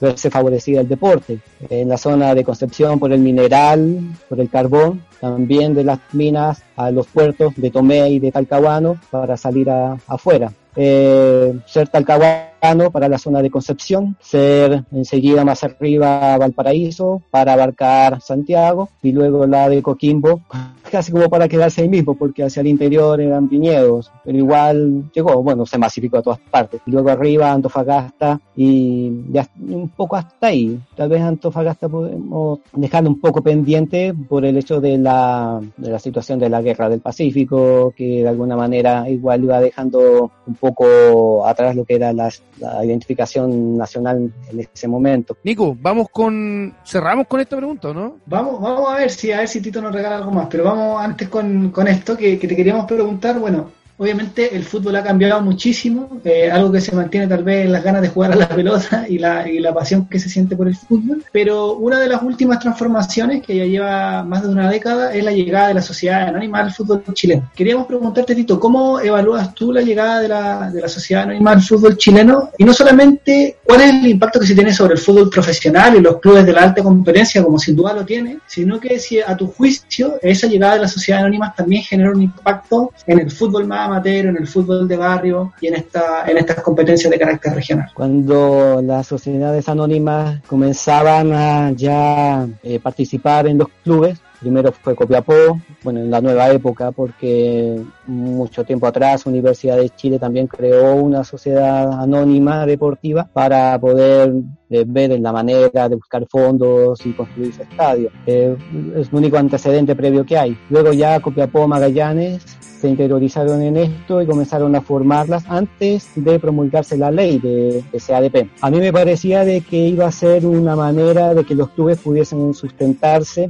verse 0.00 0.30
favorecida 0.30 0.80
el 0.80 0.88
deporte. 0.88 1.38
En 1.68 1.88
la 1.88 1.96
zona 1.96 2.34
de 2.34 2.44
Concepción 2.44 2.98
por 2.98 3.12
el 3.12 3.20
mineral, 3.20 4.00
por 4.28 4.40
el 4.40 4.48
carbón, 4.48 5.02
también 5.20 5.74
de 5.74 5.84
las 5.84 5.98
minas 6.12 6.62
a 6.76 6.90
los 6.90 7.06
puertos 7.06 7.54
de 7.56 7.70
Tomé 7.70 8.10
y 8.10 8.18
de 8.18 8.32
Talcahuano 8.32 8.98
para 9.10 9.36
salir 9.36 9.70
afuera. 9.70 10.52
Eh, 10.74 11.54
ser 11.66 11.88
Talcahuano 11.88 12.55
para 12.92 13.08
la 13.08 13.18
zona 13.18 13.42
de 13.42 13.50
Concepción, 13.50 14.16
ser 14.20 14.84
enseguida 14.90 15.44
más 15.44 15.62
arriba 15.62 16.36
Valparaíso 16.36 17.22
para 17.30 17.52
abarcar 17.52 18.20
Santiago 18.20 18.88
y 19.02 19.12
luego 19.12 19.46
la 19.46 19.68
de 19.68 19.82
Coquimbo 19.82 20.40
casi 20.90 21.12
como 21.12 21.28
para 21.28 21.48
quedarse 21.48 21.82
ahí 21.82 21.88
mismo, 21.88 22.14
porque 22.14 22.44
hacia 22.44 22.60
el 22.60 22.68
interior 22.68 23.20
eran 23.20 23.48
viñedos, 23.48 24.10
pero 24.24 24.38
igual 24.38 25.10
llegó, 25.12 25.42
bueno, 25.42 25.66
se 25.66 25.78
masificó 25.78 26.18
a 26.18 26.22
todas 26.22 26.38
partes. 26.38 26.80
Luego 26.86 27.10
arriba 27.10 27.52
Antofagasta 27.52 28.40
y 28.56 29.12
ya 29.30 29.48
un 29.60 29.88
poco 29.88 30.16
hasta 30.16 30.48
ahí. 30.48 30.78
Tal 30.94 31.08
vez 31.08 31.22
Antofagasta 31.22 31.88
podemos 31.88 32.60
dejarlo 32.72 33.10
un 33.10 33.20
poco 33.20 33.42
pendiente 33.42 34.14
por 34.28 34.44
el 34.44 34.56
hecho 34.56 34.80
de 34.80 34.98
la, 34.98 35.60
de 35.76 35.90
la 35.90 35.98
situación 35.98 36.38
de 36.38 36.48
la 36.48 36.62
guerra 36.62 36.88
del 36.88 37.00
Pacífico, 37.00 37.92
que 37.96 38.22
de 38.22 38.28
alguna 38.28 38.56
manera 38.56 39.08
igual 39.08 39.44
iba 39.44 39.60
dejando 39.60 40.30
un 40.46 40.54
poco 40.54 41.46
atrás 41.46 41.74
lo 41.74 41.84
que 41.84 41.96
era 41.96 42.12
la, 42.12 42.30
la 42.58 42.84
identificación 42.84 43.76
nacional 43.76 44.32
en 44.50 44.60
ese 44.60 44.88
momento. 44.88 45.36
Nico, 45.44 45.76
vamos 45.80 46.08
con, 46.10 46.74
cerramos 46.84 47.26
con 47.26 47.40
esta 47.40 47.56
pregunta, 47.56 47.92
¿no? 47.92 48.18
Vamos, 48.26 48.60
vamos 48.60 48.92
a 48.92 48.98
ver 48.98 49.10
si, 49.10 49.32
a 49.32 49.38
ver 49.38 49.48
si 49.48 49.60
Tito 49.60 49.80
nos 49.80 49.94
regala 49.94 50.16
algo 50.16 50.30
más, 50.30 50.48
pero 50.50 50.64
vamos 50.64 51.02
antes 51.02 51.28
con, 51.28 51.70
con 51.70 51.88
esto 51.88 52.16
que, 52.16 52.38
que, 52.38 52.48
te 52.48 52.56
queríamos 52.56 52.86
preguntar. 52.86 53.38
Bueno, 53.38 53.70
Obviamente 53.98 54.54
el 54.54 54.64
fútbol 54.64 54.96
ha 54.96 55.02
cambiado 55.02 55.40
muchísimo, 55.40 56.20
eh, 56.22 56.50
algo 56.50 56.70
que 56.70 56.82
se 56.82 56.94
mantiene 56.94 57.26
tal 57.26 57.42
vez 57.42 57.64
en 57.64 57.72
las 57.72 57.82
ganas 57.82 58.02
de 58.02 58.08
jugar 58.08 58.32
a 58.32 58.36
la 58.36 58.48
pelota 58.56 59.06
y 59.08 59.18
la, 59.18 59.48
y 59.48 59.58
la 59.58 59.72
pasión 59.72 60.06
que 60.06 60.18
se 60.18 60.28
siente 60.28 60.54
por 60.54 60.68
el 60.68 60.76
fútbol, 60.76 61.24
pero 61.32 61.74
una 61.74 61.98
de 61.98 62.08
las 62.08 62.22
últimas 62.22 62.58
transformaciones 62.58 63.42
que 63.42 63.56
ya 63.56 63.64
lleva 63.64 64.22
más 64.22 64.42
de 64.42 64.48
una 64.48 64.68
década 64.68 65.14
es 65.14 65.24
la 65.24 65.32
llegada 65.32 65.68
de 65.68 65.74
la 65.74 65.82
sociedad 65.82 66.28
anónima 66.28 66.60
al 66.60 66.72
fútbol 66.72 67.02
chileno. 67.14 67.50
Queríamos 67.54 67.86
preguntarte, 67.86 68.34
Tito, 68.34 68.60
¿cómo 68.60 69.00
evalúas 69.00 69.54
tú 69.54 69.72
la 69.72 69.80
llegada 69.80 70.20
de 70.20 70.28
la, 70.28 70.70
de 70.70 70.80
la 70.82 70.88
sociedad 70.88 71.22
anónima 71.22 71.52
al 71.52 71.62
fútbol 71.62 71.96
chileno? 71.96 72.50
Y 72.58 72.64
no 72.64 72.74
solamente 72.74 73.56
cuál 73.64 73.80
es 73.80 73.90
el 73.90 74.06
impacto 74.08 74.40
que 74.40 74.46
se 74.46 74.54
tiene 74.54 74.74
sobre 74.74 74.94
el 74.94 75.00
fútbol 75.00 75.30
profesional 75.30 75.96
y 75.96 76.00
los 76.00 76.20
clubes 76.20 76.44
de 76.44 76.52
la 76.52 76.64
alta 76.64 76.82
competencia, 76.82 77.42
como 77.42 77.58
sin 77.58 77.74
duda 77.74 77.94
lo 77.94 78.04
tiene, 78.04 78.40
sino 78.46 78.78
que 78.78 78.98
si 78.98 79.20
a 79.20 79.34
tu 79.34 79.46
juicio 79.46 80.18
esa 80.20 80.46
llegada 80.46 80.74
de 80.74 80.80
la 80.80 80.88
sociedad 80.88 81.20
anónima 81.20 81.54
también 81.56 81.82
genera 81.82 82.10
un 82.10 82.22
impacto 82.22 82.92
en 83.06 83.20
el 83.20 83.30
fútbol 83.30 83.66
más 83.66 83.85
amateur, 83.86 84.26
en 84.26 84.36
el 84.36 84.46
fútbol 84.46 84.86
de 84.86 84.96
barrio 84.96 85.52
y 85.60 85.68
en, 85.68 85.74
esta, 85.74 86.24
en 86.26 86.38
estas 86.38 86.62
competencias 86.62 87.10
de 87.10 87.18
carácter 87.18 87.54
regional. 87.54 87.90
Cuando 87.94 88.82
las 88.82 89.06
sociedades 89.06 89.68
anónimas 89.68 90.40
comenzaban 90.46 91.32
a 91.32 91.72
ya 91.72 92.46
eh, 92.62 92.78
participar 92.80 93.46
en 93.46 93.58
los 93.58 93.68
clubes, 93.82 94.20
Primero 94.40 94.70
fue 94.70 94.94
Copiapó, 94.94 95.60
bueno, 95.82 96.00
en 96.00 96.10
la 96.10 96.20
nueva 96.20 96.50
época, 96.50 96.92
porque 96.92 97.82
mucho 98.06 98.64
tiempo 98.64 98.86
atrás 98.86 99.24
Universidad 99.24 99.76
de 99.78 99.88
Chile 99.90 100.18
también 100.18 100.46
creó 100.46 100.94
una 100.94 101.24
sociedad 101.24 102.00
anónima 102.00 102.66
deportiva 102.66 103.28
para 103.32 103.78
poder 103.78 104.34
eh, 104.70 104.84
ver 104.86 105.12
en 105.12 105.22
la 105.22 105.32
manera 105.32 105.88
de 105.88 105.94
buscar 105.96 106.26
fondos 106.28 107.04
y 107.06 107.12
construir 107.12 107.54
su 107.54 107.62
estadio. 107.62 108.10
Eh, 108.26 108.56
es 108.96 109.08
el 109.08 109.14
único 109.14 109.36
antecedente 109.36 109.94
previo 109.94 110.24
que 110.24 110.36
hay. 110.36 110.58
Luego 110.70 110.92
ya 110.92 111.20
Copiapó, 111.20 111.66
Magallanes 111.68 112.44
se 112.80 112.88
interiorizaron 112.88 113.62
en 113.62 113.76
esto 113.76 114.20
y 114.20 114.26
comenzaron 114.26 114.74
a 114.76 114.80
formarlas 114.80 115.44
antes 115.48 116.10
de 116.14 116.38
promulgarse 116.38 116.96
la 116.96 117.10
ley 117.10 117.38
de, 117.38 117.82
de, 117.90 118.00
CADP. 118.00 118.50
A 118.60 118.70
mí 118.70 118.78
me 118.78 118.92
parecía 118.92 119.44
de 119.44 119.62
que 119.62 119.88
iba 119.88 120.06
a 120.06 120.12
ser 120.12 120.46
una 120.46 120.76
manera 120.76 121.34
de 121.34 121.44
que 121.44 121.54
los 121.54 121.70
clubes 121.70 121.98
pudiesen 121.98 122.54
sustentarse, 122.54 123.48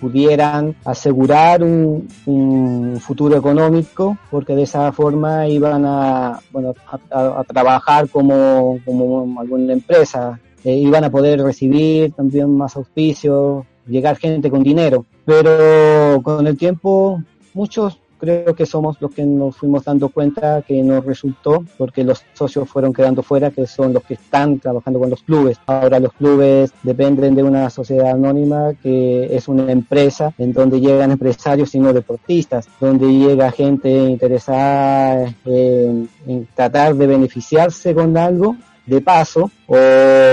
pudieran 0.00 0.74
asegurar 0.84 1.62
un, 1.62 2.08
un, 2.26 2.98
futuro 3.00 3.36
económico, 3.36 4.16
porque 4.30 4.54
de 4.54 4.62
esa 4.62 4.92
forma 4.92 5.46
iban 5.46 5.84
a, 5.84 6.40
bueno, 6.50 6.74
a, 7.10 7.40
a 7.40 7.44
trabajar 7.44 8.08
como, 8.08 8.78
como 8.84 9.40
alguna 9.40 9.72
empresa, 9.72 10.40
eh, 10.64 10.74
iban 10.74 11.04
a 11.04 11.10
poder 11.10 11.40
recibir 11.40 12.12
también 12.12 12.56
más 12.56 12.76
auspicios, 12.76 13.64
llegar 13.86 14.16
gente 14.16 14.50
con 14.50 14.62
dinero. 14.62 15.04
Pero 15.24 16.20
con 16.22 16.46
el 16.46 16.56
tiempo 16.56 17.22
muchos 17.52 17.98
creo 18.18 18.54
que 18.54 18.64
somos 18.64 19.00
los 19.00 19.12
que 19.12 19.24
nos 19.24 19.56
fuimos 19.56 19.84
dando 19.84 20.08
cuenta 20.08 20.62
que 20.62 20.82
no 20.82 21.00
resultó 21.02 21.64
porque 21.76 22.04
los 22.04 22.24
socios 22.32 22.68
fueron 22.68 22.92
quedando 22.92 23.22
fuera, 23.22 23.50
que 23.50 23.66
son 23.66 23.92
los 23.92 24.02
que 24.04 24.14
están 24.14 24.58
trabajando 24.58 24.98
con 24.98 25.10
los 25.10 25.22
clubes. 25.22 25.58
Ahora 25.66 26.00
los 26.00 26.12
clubes 26.14 26.72
dependen 26.82 27.34
de 27.34 27.42
una 27.42 27.68
sociedad 27.68 28.12
anónima 28.12 28.72
que 28.82 29.34
es 29.34 29.46
una 29.48 29.70
empresa 29.70 30.32
en 30.38 30.52
donde 30.52 30.80
llegan 30.80 31.10
empresarios 31.10 31.74
y 31.74 31.80
no 31.80 31.92
deportistas, 31.92 32.66
donde 32.80 33.06
llega 33.12 33.50
gente 33.50 33.90
interesada 33.90 35.34
en, 35.44 36.08
en 36.26 36.48
tratar 36.54 36.94
de 36.94 37.06
beneficiarse 37.06 37.94
con 37.94 38.16
algo 38.16 38.56
de 38.86 39.00
paso 39.00 39.50
o 39.66 39.76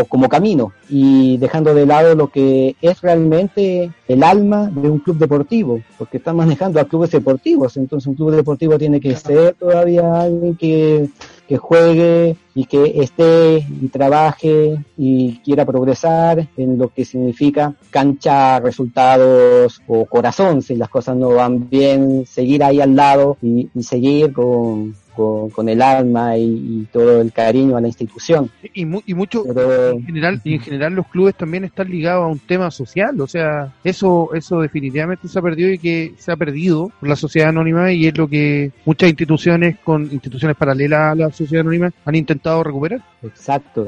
como 0.10 0.28
camino 0.28 0.74
y 0.90 1.38
dejando 1.38 1.74
de 1.74 1.86
lado 1.86 2.16
lo 2.16 2.28
que 2.28 2.76
es 2.82 3.02
realmente 3.02 3.92
el 4.08 4.24
alma 4.24 4.70
de 4.70 4.90
un 4.90 5.00
club 5.00 5.18
deportivo, 5.18 5.82
porque 5.98 6.18
están 6.18 6.36
manejando 6.36 6.80
a 6.80 6.86
clubes 6.86 7.12
deportivos, 7.12 7.78
entonces 7.78 8.08
un 8.08 8.16
club 8.16 8.32
deportivo 8.32 8.78
tiene 8.78 9.00
que 9.00 9.16
ser 9.16 9.54
todavía 9.54 10.22
alguien 10.22 10.58
que, 10.58 11.10
que 11.48 11.58
juegue 11.58 12.36
y 12.54 12.66
que 12.66 13.02
esté 13.02 13.66
y 13.82 13.88
trabaje 13.88 14.84
y 14.98 15.38
quiera 15.46 15.66
progresar 15.66 16.50
en 16.58 16.78
lo 16.78 16.90
que 16.90 17.06
significa 17.06 17.74
cancha, 17.90 18.60
resultados 18.60 19.82
o 19.88 20.06
corazón, 20.06 20.62
si 20.62 20.76
las 20.76 20.90
cosas 20.90 21.16
no 21.16 21.30
van 21.30 21.70
bien, 21.70 22.26
seguir 22.26 22.66
ahí 22.66 22.82
al 22.82 22.98
lado 22.98 23.38
y, 23.42 23.70
y 23.74 23.84
seguir 23.84 24.34
con, 24.34 24.94
con, 25.16 25.70
el 25.70 25.82
alma 25.82 26.38
y, 26.38 26.88
todo 26.92 27.22
el 27.22 27.32
cariño 27.32 27.78
a 27.78 27.82
la 27.82 27.88
institución. 27.88 28.50
Y, 28.74 28.82
y 28.82 29.14
mucho, 29.14 29.44
en 29.46 30.06
general, 30.06 30.42
y 30.44 30.56
en 30.56 30.60
general 30.60 30.94
los 30.94 31.08
clubes 31.08 31.36
también 31.36 31.64
están 31.64 31.90
ligados 31.90 32.24
a 32.24 32.28
un 32.28 32.40
tema 32.40 32.72
social, 32.72 33.20
o 33.22 33.28
sea, 33.28 33.74
eso, 33.84 34.30
eso 34.34 34.62
definitivamente 34.62 35.28
se 35.28 35.40
ha 35.40 35.42
perdido 35.42 35.72
y 35.72 35.78
que 35.78 36.14
se 36.18 36.32
ha 36.32 36.38
perdido 36.38 36.92
por 37.00 37.10
la 37.10 37.16
sociedad 37.16 37.50
anónima 37.50 37.92
y 37.92 38.08
es 38.08 38.18
lo 38.18 38.28
que 38.28 38.72
muchas 38.86 39.10
instituciones 39.10 39.78
con 39.84 40.04
instituciones 40.12 40.58
paralelas 40.58 41.12
a 41.12 41.16
la 41.16 41.32
sociedad 41.32 41.62
anónima 41.62 41.92
han 42.06 42.16
intentado 42.16 42.64
recuperar. 42.64 43.02
Exacto, 43.24 43.88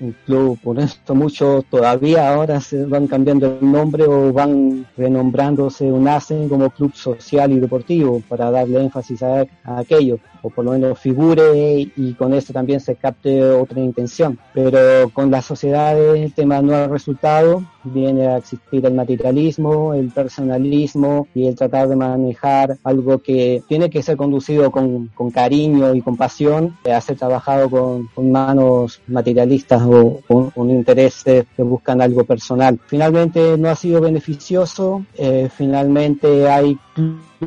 un 0.00 0.14
club, 0.24 0.58
por 0.62 0.78
esto 0.78 1.14
muchos 1.14 1.64
todavía 1.66 2.32
ahora 2.32 2.60
se 2.60 2.84
van 2.84 3.06
cambiando 3.06 3.58
el 3.60 3.70
nombre 3.72 4.04
o 4.04 4.32
van 4.32 4.86
renombrándose 4.96 5.90
o 5.90 5.98
nacen 5.98 6.48
como 6.48 6.70
club 6.70 6.94
social 6.94 7.52
y 7.52 7.60
deportivo 7.60 8.22
para 8.28 8.50
darle 8.50 8.80
énfasis 8.82 9.22
a, 9.22 9.46
aquello, 9.64 10.18
o 10.42 10.50
por 10.50 10.64
lo 10.64 10.72
menos 10.72 10.98
figure 10.98 11.90
y 11.96 12.14
con 12.14 12.32
esto 12.34 12.52
también 12.52 12.80
se 12.80 12.96
capte 12.96 13.42
otra 13.42 13.80
intención. 13.80 14.38
Pero 14.54 15.10
con 15.12 15.30
las 15.30 15.44
sociedades 15.44 16.20
el 16.20 16.32
tema 16.32 16.62
no 16.62 16.74
ha 16.74 16.86
resultado, 16.86 17.64
viene 17.84 18.26
a 18.26 18.38
existir 18.38 18.84
el 18.84 18.94
materialismo, 18.94 19.94
el 19.94 20.10
personalismo 20.10 21.26
y 21.34 21.46
el 21.46 21.54
tratar 21.54 21.88
de 21.88 21.96
manejar 21.96 22.78
algo 22.84 23.18
que 23.18 23.62
tiene 23.68 23.90
que 23.90 24.02
ser 24.02 24.16
conducido 24.16 24.70
con, 24.70 25.08
con 25.14 25.30
cariño 25.30 25.94
y 25.94 26.02
con 26.02 26.16
pasión, 26.16 26.76
a 26.90 27.00
ser 27.00 27.16
trabajado 27.16 27.68
con, 27.70 28.08
con 28.14 28.30
manos 28.30 29.00
materialistas 29.06 29.82
o, 29.88 30.20
un 30.54 30.70
interés 30.70 31.24
que 31.24 31.62
buscan 31.62 32.00
algo 32.00 32.24
personal. 32.24 32.78
Finalmente 32.86 33.56
no 33.58 33.68
ha 33.68 33.74
sido 33.74 34.00
beneficioso, 34.00 35.04
eh, 35.16 35.48
finalmente 35.54 36.48
hay 36.48 36.78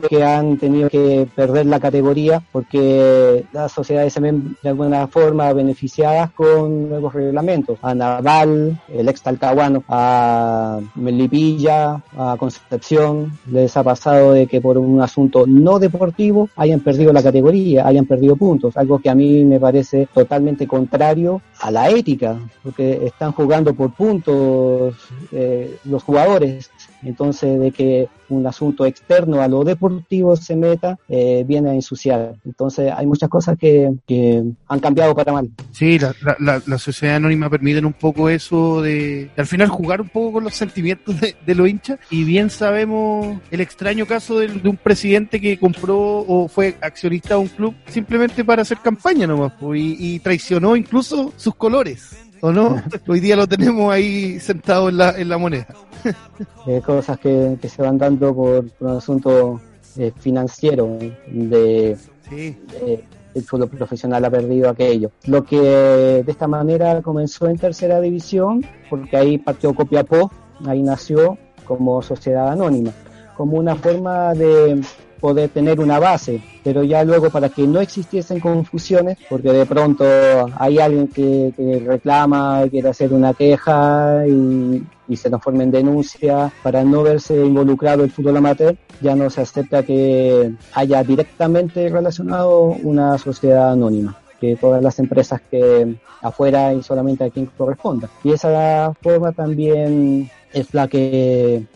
que 0.08 0.24
han 0.24 0.58
tenido 0.58 0.90
que 0.90 1.28
perder 1.36 1.66
la 1.66 1.80
categoría 1.80 2.42
porque 2.52 3.46
las 3.52 3.72
sociedades 3.72 4.14
se 4.14 4.22
ven 4.22 4.56
de 4.62 4.70
alguna 4.70 5.08
forma 5.08 5.52
beneficiadas 5.54 6.32
con 6.32 6.90
nuevos 6.90 7.14
reglamentos. 7.14 7.78
A 7.82 7.94
Naval, 7.94 8.80
el 8.88 9.10
ex 9.10 9.22
Talcahuano, 9.22 9.84
a 9.90 10.80
Melipilla, 10.96 12.02
a 12.18 12.36
Concepción, 12.38 13.38
les 13.52 13.76
ha 13.76 13.84
pasado 13.84 14.34
de 14.34 14.48
que 14.48 14.62
por 14.62 14.78
un 14.78 15.02
asunto 15.02 15.46
no 15.46 15.80
deportivo 15.80 16.50
hayan 16.56 16.80
perdido 16.80 17.12
la 17.12 17.24
categoría, 17.24 17.86
hayan 17.86 18.06
perdido 18.06 18.36
puntos, 18.36 18.78
algo 18.78 19.00
que 19.00 19.10
a 19.10 19.16
mí 19.16 19.44
me 19.44 19.60
parece 19.60 20.08
totalmente 20.14 20.68
contrario 20.68 21.42
a 21.60 21.72
la 21.72 21.90
ética, 21.90 22.31
porque 22.64 23.06
están 23.06 23.32
jugando 23.32 23.74
por 23.74 23.94
puntos 23.94 24.96
eh, 25.32 25.78
los 25.86 26.04
jugadores 26.04 26.72
entonces, 27.04 27.60
de 27.60 27.72
que 27.72 28.10
un 28.30 28.48
asunto 28.48 28.86
externo 28.86 29.42
a 29.42 29.48
lo 29.48 29.64
deportivo 29.64 30.36
se 30.36 30.56
meta, 30.56 30.98
eh, 31.10 31.44
viene 31.46 31.72
a 31.72 31.74
ensuciar. 31.74 32.36
Entonces, 32.46 32.92
hay 32.96 33.06
muchas 33.06 33.30
cosas 33.30 33.58
que, 33.58 33.92
que 34.08 34.44
han 34.68 34.80
cambiado 34.80 35.14
para 35.14 35.34
mal. 35.34 35.50
Sí, 35.72 36.00
la, 36.00 36.16
la, 36.40 36.62
la, 36.66 36.78
sociedad 36.78 37.18
anónima 37.18 37.50
permiten 37.50 37.86
un 37.86 37.94
poco 37.94 38.30
eso 38.30 38.82
de, 38.82 39.30
al 39.38 39.48
final 39.48 39.68
jugar 39.68 40.02
un 40.02 40.10
poco 40.10 40.34
con 40.34 40.44
los 40.46 40.56
sentimientos 40.56 41.16
de, 41.20 41.56
los 41.56 41.68
hinchas. 41.68 42.00
Y 42.10 42.24
bien 42.24 42.50
sabemos 42.50 43.38
el 43.52 43.62
extraño 43.62 44.06
caso 44.06 44.40
de, 44.40 44.48
de, 44.48 44.70
un 44.70 44.78
presidente 44.78 45.42
que 45.42 45.60
compró 45.60 46.00
o 46.00 46.48
fue 46.48 46.76
accionista 46.82 47.36
de 47.36 47.42
un 47.42 47.48
club 47.48 47.76
simplemente 47.88 48.46
para 48.46 48.62
hacer 48.62 48.78
campaña 48.80 49.28
nomás, 49.28 49.54
y, 49.76 50.16
y 50.16 50.20
traicionó 50.20 50.76
incluso 50.76 51.34
sus 51.36 51.56
colores. 51.56 52.31
¿O 52.42 52.52
no? 52.52 52.82
Hoy 53.08 53.20
día 53.20 53.36
lo 53.36 53.48
tenemos 53.48 53.92
ahí 53.94 54.40
sentado 54.40 54.90
en 54.90 54.98
la, 54.98 55.12
en 55.12 55.30
la 55.30 55.38
moneda. 55.38 55.68
eh, 56.68 56.82
cosas 56.86 57.20
que, 57.20 57.58
que, 57.62 57.70
se 57.70 57.82
van 57.82 57.98
dando 57.98 58.34
por, 58.34 58.70
por 58.72 58.90
un 58.90 58.98
asunto 58.98 59.62
eh, 59.98 60.12
financiero 60.20 60.98
de, 61.28 61.98
sí. 62.28 62.58
de, 62.80 63.04
el 63.34 63.44
fútbol 63.44 63.70
profesional 63.70 64.26
ha 64.26 64.30
perdido 64.30 64.70
aquello. 64.70 65.12
Lo 65.26 65.44
que 65.44 65.60
de 65.60 66.32
esta 66.32 66.48
manera 66.48 67.02
comenzó 67.02 67.48
en 67.48 67.58
tercera 67.58 68.02
división, 68.02 68.66
porque 68.90 69.18
ahí 69.18 69.38
partió 69.38 69.74
Copiapó, 69.74 70.32
ahí 70.66 70.82
nació 70.82 71.38
como 71.66 72.02
sociedad 72.02 72.50
anónima, 72.50 72.92
como 73.38 73.58
una 73.58 73.76
forma 73.76 74.34
de 74.34 74.82
poder 75.22 75.50
tener 75.50 75.80
una 75.80 76.00
base, 76.00 76.42
pero 76.64 76.84
ya 76.84 77.04
luego 77.04 77.30
para 77.30 77.50
que 77.50 77.66
no 77.68 77.80
existiesen 77.80 78.40
confusiones, 78.40 79.18
porque 79.30 79.54
de 79.54 79.66
pronto 79.66 80.04
hay 80.58 80.80
alguien 80.80 81.08
que, 81.08 81.54
que 81.56 81.80
reclama, 81.80 82.64
quiere 82.70 82.90
hacer 82.90 83.14
una 83.14 83.34
queja 83.34 84.26
y, 84.28 84.84
y, 85.08 85.16
se 85.16 85.30
transforma 85.30 85.64
en 85.64 85.72
denuncia, 85.72 86.52
para 86.64 86.84
no 86.84 87.04
verse 87.04 87.36
involucrado 87.36 88.04
el 88.04 88.12
fútbol 88.12 88.38
amateur, 88.38 88.76
ya 89.00 89.16
no 89.16 89.30
se 89.30 89.42
acepta 89.42 89.84
que 89.84 90.52
haya 90.74 91.04
directamente 91.04 91.88
relacionado 91.88 92.76
una 92.84 93.18
sociedad 93.18 93.72
anónima 93.72 94.18
que 94.42 94.56
todas 94.56 94.82
las 94.82 94.98
empresas 94.98 95.40
que 95.52 95.98
afuera 96.20 96.74
y 96.74 96.82
solamente 96.82 97.24
a 97.24 97.30
quien 97.30 97.46
corresponda. 97.46 98.10
Y 98.24 98.32
esa 98.32 98.92
forma 99.00 99.32
también 99.34 100.32
es 100.52 100.74
la 100.74 100.88
que 100.88 101.68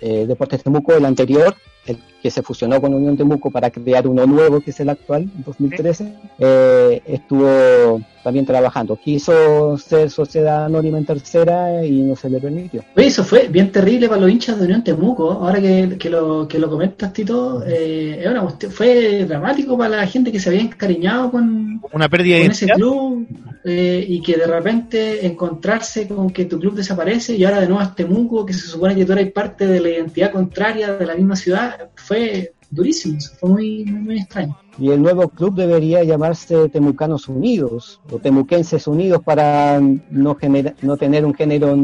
eh, 0.00 0.26
Deportes 0.26 0.62
Temuco, 0.62 0.92
el 0.92 1.06
anterior, 1.06 1.54
el 1.86 1.98
que 2.22 2.30
se 2.30 2.42
fusionó 2.42 2.80
con 2.80 2.94
Unión 2.94 3.16
Temuco 3.16 3.50
para 3.50 3.70
crear 3.70 4.06
uno 4.06 4.26
nuevo, 4.26 4.60
que 4.60 4.70
es 4.70 4.80
el 4.80 4.90
actual, 4.90 5.22
en 5.22 5.44
2013, 5.44 6.14
eh, 6.38 7.02
estuvo 7.06 8.00
también 8.22 8.44
trabajando. 8.44 8.96
Quiso 8.96 9.78
ser 9.78 10.10
sociedad 10.10 10.66
anónima 10.66 10.98
en 10.98 11.06
tercera 11.06 11.84
y 11.84 12.02
no 12.02 12.16
se 12.16 12.28
le 12.28 12.38
permitió. 12.38 12.84
Oye, 12.96 13.06
eso 13.06 13.24
fue 13.24 13.48
bien 13.48 13.72
terrible 13.72 14.08
para 14.08 14.20
los 14.20 14.30
hinchas 14.30 14.58
de 14.58 14.66
Unión 14.66 14.84
Temuco. 14.84 15.30
Ahora 15.30 15.60
que, 15.60 15.96
que 15.98 16.10
lo, 16.10 16.46
que 16.46 16.58
lo 16.58 16.68
comentas, 16.68 17.12
Tito, 17.12 17.62
eh, 17.66 18.22
una, 18.28 18.48
fue 18.70 19.24
dramático 19.24 19.76
para 19.78 19.96
la 19.96 20.06
gente 20.06 20.30
que 20.30 20.40
se 20.40 20.50
había 20.50 20.62
encariñado 20.62 21.30
con, 21.30 21.80
Una 21.92 22.08
pérdida 22.08 22.40
con 22.40 22.50
ese 22.50 22.66
club 22.66 23.26
eh, 23.64 24.04
y 24.06 24.20
que 24.22 24.36
de 24.36 24.46
repente 24.46 25.26
encontrarse 25.26 26.08
con 26.08 26.30
que 26.30 26.44
tu 26.44 26.58
club 26.58 26.74
desaparece 26.74 27.36
y 27.36 27.44
ahora 27.44 27.60
de 27.60 27.68
nuevo 27.68 27.82
es 27.82 27.94
Temuco, 27.94 28.44
que 28.44 28.52
se 28.52 28.66
supone 28.66 28.94
que 28.94 29.04
tú 29.04 29.12
eres 29.12 29.32
parte 29.32 29.66
de 29.66 29.80
la 29.80 29.88
identidad 29.88 30.32
contraria 30.32 30.92
de 30.94 31.06
la 31.06 31.14
misma 31.14 31.36
ciudad, 31.36 31.90
fue 32.10 32.52
durísimo, 32.72 33.18
fue 33.38 33.48
muy, 33.50 33.84
muy, 33.84 34.18
extraño. 34.18 34.58
Y 34.80 34.90
el 34.90 35.00
nuevo 35.00 35.28
club 35.28 35.54
debería 35.54 36.02
llamarse 36.02 36.68
Temucanos 36.68 37.28
Unidos 37.28 38.00
o 38.10 38.18
Temuquenses 38.18 38.88
Unidos 38.88 39.22
para 39.24 39.80
no, 40.10 40.34
genera, 40.34 40.74
no 40.82 40.96
tener 40.96 41.24
un 41.24 41.34
género 41.34 41.76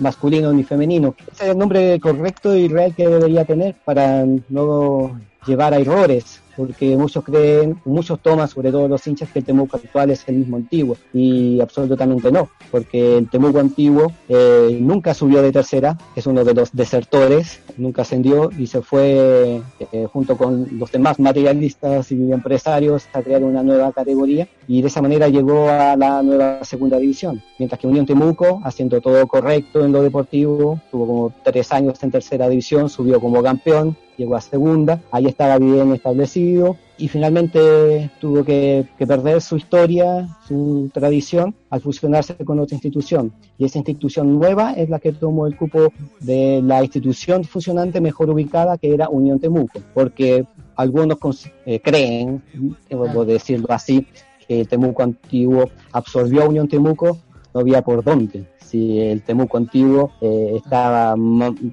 masculino 0.00 0.50
ni 0.54 0.64
femenino. 0.64 1.14
Es 1.30 1.42
el 1.42 1.58
nombre 1.58 2.00
correcto 2.00 2.56
y 2.56 2.68
real 2.68 2.94
que 2.94 3.06
debería 3.06 3.44
tener 3.44 3.74
para 3.84 4.24
no 4.48 5.20
llevar 5.46 5.74
a 5.74 5.78
errores 5.78 6.40
porque 6.56 6.96
muchos 6.96 7.24
creen, 7.24 7.80
muchos 7.84 8.20
toman, 8.20 8.48
sobre 8.48 8.70
todo 8.70 8.88
los 8.88 9.06
hinchas, 9.06 9.30
que 9.30 9.40
el 9.40 9.44
Temuco 9.44 9.76
actual 9.76 10.10
es 10.10 10.26
el 10.28 10.36
mismo 10.36 10.56
antiguo, 10.56 10.96
y 11.12 11.60
absolutamente 11.60 12.32
no, 12.32 12.48
porque 12.70 13.18
el 13.18 13.28
Temuco 13.28 13.58
antiguo 13.58 14.12
eh, 14.28 14.78
nunca 14.80 15.14
subió 15.14 15.42
de 15.42 15.52
tercera, 15.52 15.98
es 16.14 16.26
uno 16.26 16.44
de 16.44 16.54
los 16.54 16.72
desertores, 16.72 17.60
nunca 17.76 18.02
ascendió 18.02 18.50
y 18.56 18.66
se 18.66 18.82
fue 18.82 19.60
eh, 19.92 20.06
junto 20.12 20.36
con 20.36 20.66
los 20.78 20.90
demás 20.90 21.18
materialistas 21.18 22.10
y 22.12 22.32
empresarios 22.32 23.04
a 23.12 23.22
crear 23.22 23.42
una 23.44 23.62
nueva 23.62 23.92
categoría, 23.92 24.48
y 24.66 24.80
de 24.80 24.88
esa 24.88 25.02
manera 25.02 25.28
llegó 25.28 25.68
a 25.68 25.96
la 25.96 26.22
nueva 26.22 26.64
segunda 26.64 26.98
división, 26.98 27.42
mientras 27.58 27.80
que 27.80 27.86
Unión 27.86 28.06
Temuco, 28.06 28.60
haciendo 28.64 29.00
todo 29.00 29.26
correcto 29.26 29.84
en 29.84 29.92
lo 29.92 30.02
deportivo, 30.02 30.80
tuvo 30.90 31.06
como 31.06 31.32
tres 31.42 31.72
años 31.72 32.02
en 32.02 32.10
tercera 32.10 32.48
división, 32.48 32.88
subió 32.88 33.20
como 33.20 33.42
campeón, 33.42 33.96
llegó 34.16 34.36
a 34.36 34.40
segunda, 34.40 35.02
ahí 35.10 35.26
estaba 35.26 35.58
bien 35.58 35.92
establecido 35.92 36.76
y 36.98 37.08
finalmente 37.08 38.10
tuvo 38.20 38.44
que, 38.44 38.86
que, 38.98 39.06
perder 39.06 39.40
su 39.42 39.56
historia, 39.56 40.28
su 40.46 40.90
tradición 40.92 41.54
al 41.70 41.80
fusionarse 41.80 42.34
con 42.36 42.58
otra 42.58 42.74
institución. 42.74 43.32
Y 43.58 43.66
esa 43.66 43.78
institución 43.78 44.38
nueva 44.38 44.72
es 44.72 44.88
la 44.88 44.98
que 44.98 45.12
tomó 45.12 45.46
el 45.46 45.56
cupo 45.56 45.92
de 46.20 46.62
la 46.62 46.82
institución 46.82 47.44
fusionante 47.44 48.00
mejor 48.00 48.30
ubicada 48.30 48.78
que 48.78 48.94
era 48.94 49.08
Unión 49.08 49.38
Temuco, 49.38 49.80
porque 49.92 50.46
algunos 50.76 51.18
eh, 51.64 51.80
creen, 51.80 52.42
debo 52.88 53.24
decirlo 53.24 53.68
así, 53.70 54.06
que 54.46 54.60
el 54.60 54.68
Temuco 54.68 55.02
antiguo 55.02 55.70
absorbió 55.92 56.42
a 56.42 56.48
Unión 56.48 56.68
Temuco, 56.68 57.18
no 57.56 57.60
había 57.60 57.80
por 57.80 58.04
dónde. 58.04 58.44
Si 58.58 59.00
el 59.00 59.22
Temuco 59.22 59.56
antiguo 59.56 60.12
eh, 60.20 60.52
estaba 60.56 61.14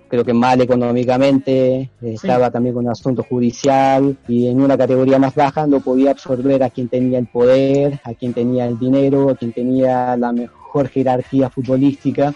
creo 0.08 0.24
que 0.24 0.34
mal 0.34 0.62
económicamente, 0.62 1.92
estaba 2.02 2.50
también 2.52 2.76
con 2.76 2.86
un 2.86 2.92
asunto 2.92 3.26
judicial 3.28 4.16
y 4.28 4.48
en 4.48 4.62
una 4.62 4.78
categoría 4.78 5.20
más 5.20 5.36
baja 5.36 5.68
no 5.68 5.82
podía 5.82 6.12
absorber 6.12 6.64
a 6.64 6.70
quien 6.70 6.88
tenía 6.88 7.20
el 7.20 7.28
poder, 7.28 8.00
a 8.06 8.14
quien 8.14 8.34
tenía 8.34 8.66
el 8.66 8.80
dinero, 8.80 9.32
a 9.32 9.36
quien 9.36 9.52
tenía 9.52 10.16
la 10.16 10.32
mejor 10.32 10.88
jerarquía 10.88 11.50
futbolística 11.50 12.34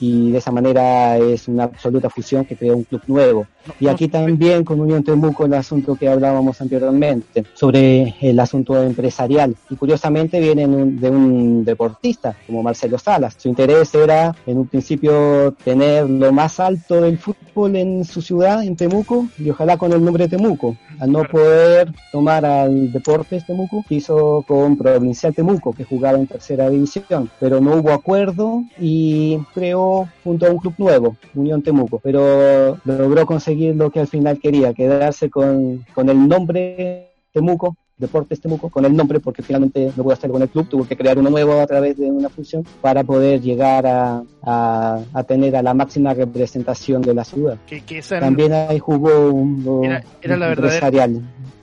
y 0.00 0.30
de 0.30 0.38
esa 0.38 0.50
manera 0.50 1.16
es 1.18 1.48
una 1.48 1.64
absoluta 1.64 2.10
fusión 2.10 2.44
que 2.44 2.56
crea 2.56 2.74
un 2.74 2.84
club 2.84 3.02
nuevo. 3.06 3.46
Y 3.80 3.88
aquí 3.88 4.08
también 4.08 4.64
con 4.64 4.80
Unión 4.80 5.04
Temuco 5.04 5.44
el 5.44 5.54
asunto 5.54 5.94
que 5.94 6.08
hablábamos 6.08 6.60
anteriormente 6.60 7.44
sobre 7.54 8.14
el 8.20 8.40
asunto 8.40 8.82
empresarial. 8.82 9.54
Y 9.68 9.76
curiosamente 9.76 10.40
viene 10.40 10.66
de 10.66 11.10
un 11.10 11.64
deportista 11.64 12.36
como 12.46 12.62
Marcelo 12.62 12.98
Salas. 12.98 13.36
Su 13.38 13.48
interés 13.48 13.94
era 13.94 14.34
en 14.46 14.58
un 14.58 14.66
principio 14.66 15.54
tener 15.64 16.08
lo 16.08 16.32
más 16.32 16.60
alto 16.60 17.02
del 17.02 17.18
fútbol 17.18 17.76
en 17.76 18.04
su 18.04 18.22
ciudad, 18.22 18.64
en 18.64 18.76
Temuco, 18.76 19.26
y 19.38 19.50
ojalá 19.50 19.76
con 19.76 19.92
el 19.92 20.04
nombre 20.04 20.28
Temuco. 20.28 20.76
Al 21.00 21.12
no 21.12 21.24
poder 21.24 21.92
tomar 22.10 22.44
al 22.44 22.90
Deportes 22.92 23.46
Temuco, 23.46 23.84
hizo 23.88 24.44
con 24.46 24.76
Provincial 24.76 25.34
Temuco, 25.34 25.72
que 25.72 25.84
jugaba 25.84 26.18
en 26.18 26.26
tercera 26.26 26.70
división. 26.70 27.30
Pero 27.38 27.60
no 27.60 27.76
hubo 27.76 27.92
acuerdo 27.92 28.62
y 28.80 29.38
creó 29.54 29.87
junto 30.24 30.46
a 30.46 30.50
un 30.50 30.58
club 30.58 30.74
nuevo, 30.78 31.16
Unión 31.34 31.62
Temuco. 31.62 32.00
Pero 32.02 32.78
logró 32.84 33.26
conseguir 33.26 33.76
lo 33.76 33.90
que 33.90 34.00
al 34.00 34.08
final 34.08 34.38
quería, 34.38 34.74
quedarse 34.74 35.30
con, 35.30 35.84
con 35.94 36.08
el 36.08 36.28
nombre 36.28 37.10
Temuco, 37.32 37.76
Deportes 37.98 38.40
Temuco, 38.40 38.70
con 38.70 38.84
el 38.84 38.94
nombre, 38.94 39.18
porque 39.18 39.42
finalmente 39.42 39.92
no 39.96 40.04
pudo 40.04 40.12
hacer 40.12 40.30
con 40.30 40.40
el 40.40 40.48
club, 40.48 40.68
tuvo 40.68 40.86
que 40.86 40.96
crear 40.96 41.18
uno 41.18 41.30
nuevo 41.30 41.60
a 41.60 41.66
través 41.66 41.96
de 41.96 42.06
una 42.06 42.28
fusión 42.28 42.64
para 42.80 43.02
poder 43.02 43.40
llegar 43.40 43.86
a, 43.86 44.22
a, 44.42 45.00
a 45.12 45.22
tener 45.24 45.56
a 45.56 45.62
la 45.62 45.74
máxima 45.74 46.14
representación 46.14 47.02
de 47.02 47.14
la 47.14 47.24
ciudad. 47.24 47.58
Que, 47.66 47.80
que 47.80 47.98
esa 47.98 48.20
También 48.20 48.52
ahí 48.52 48.78
jugó 48.78 49.30
un, 49.30 49.84
era, 49.84 50.04
era 50.22 50.36
la 50.36 50.48
verdadera, 50.48 51.08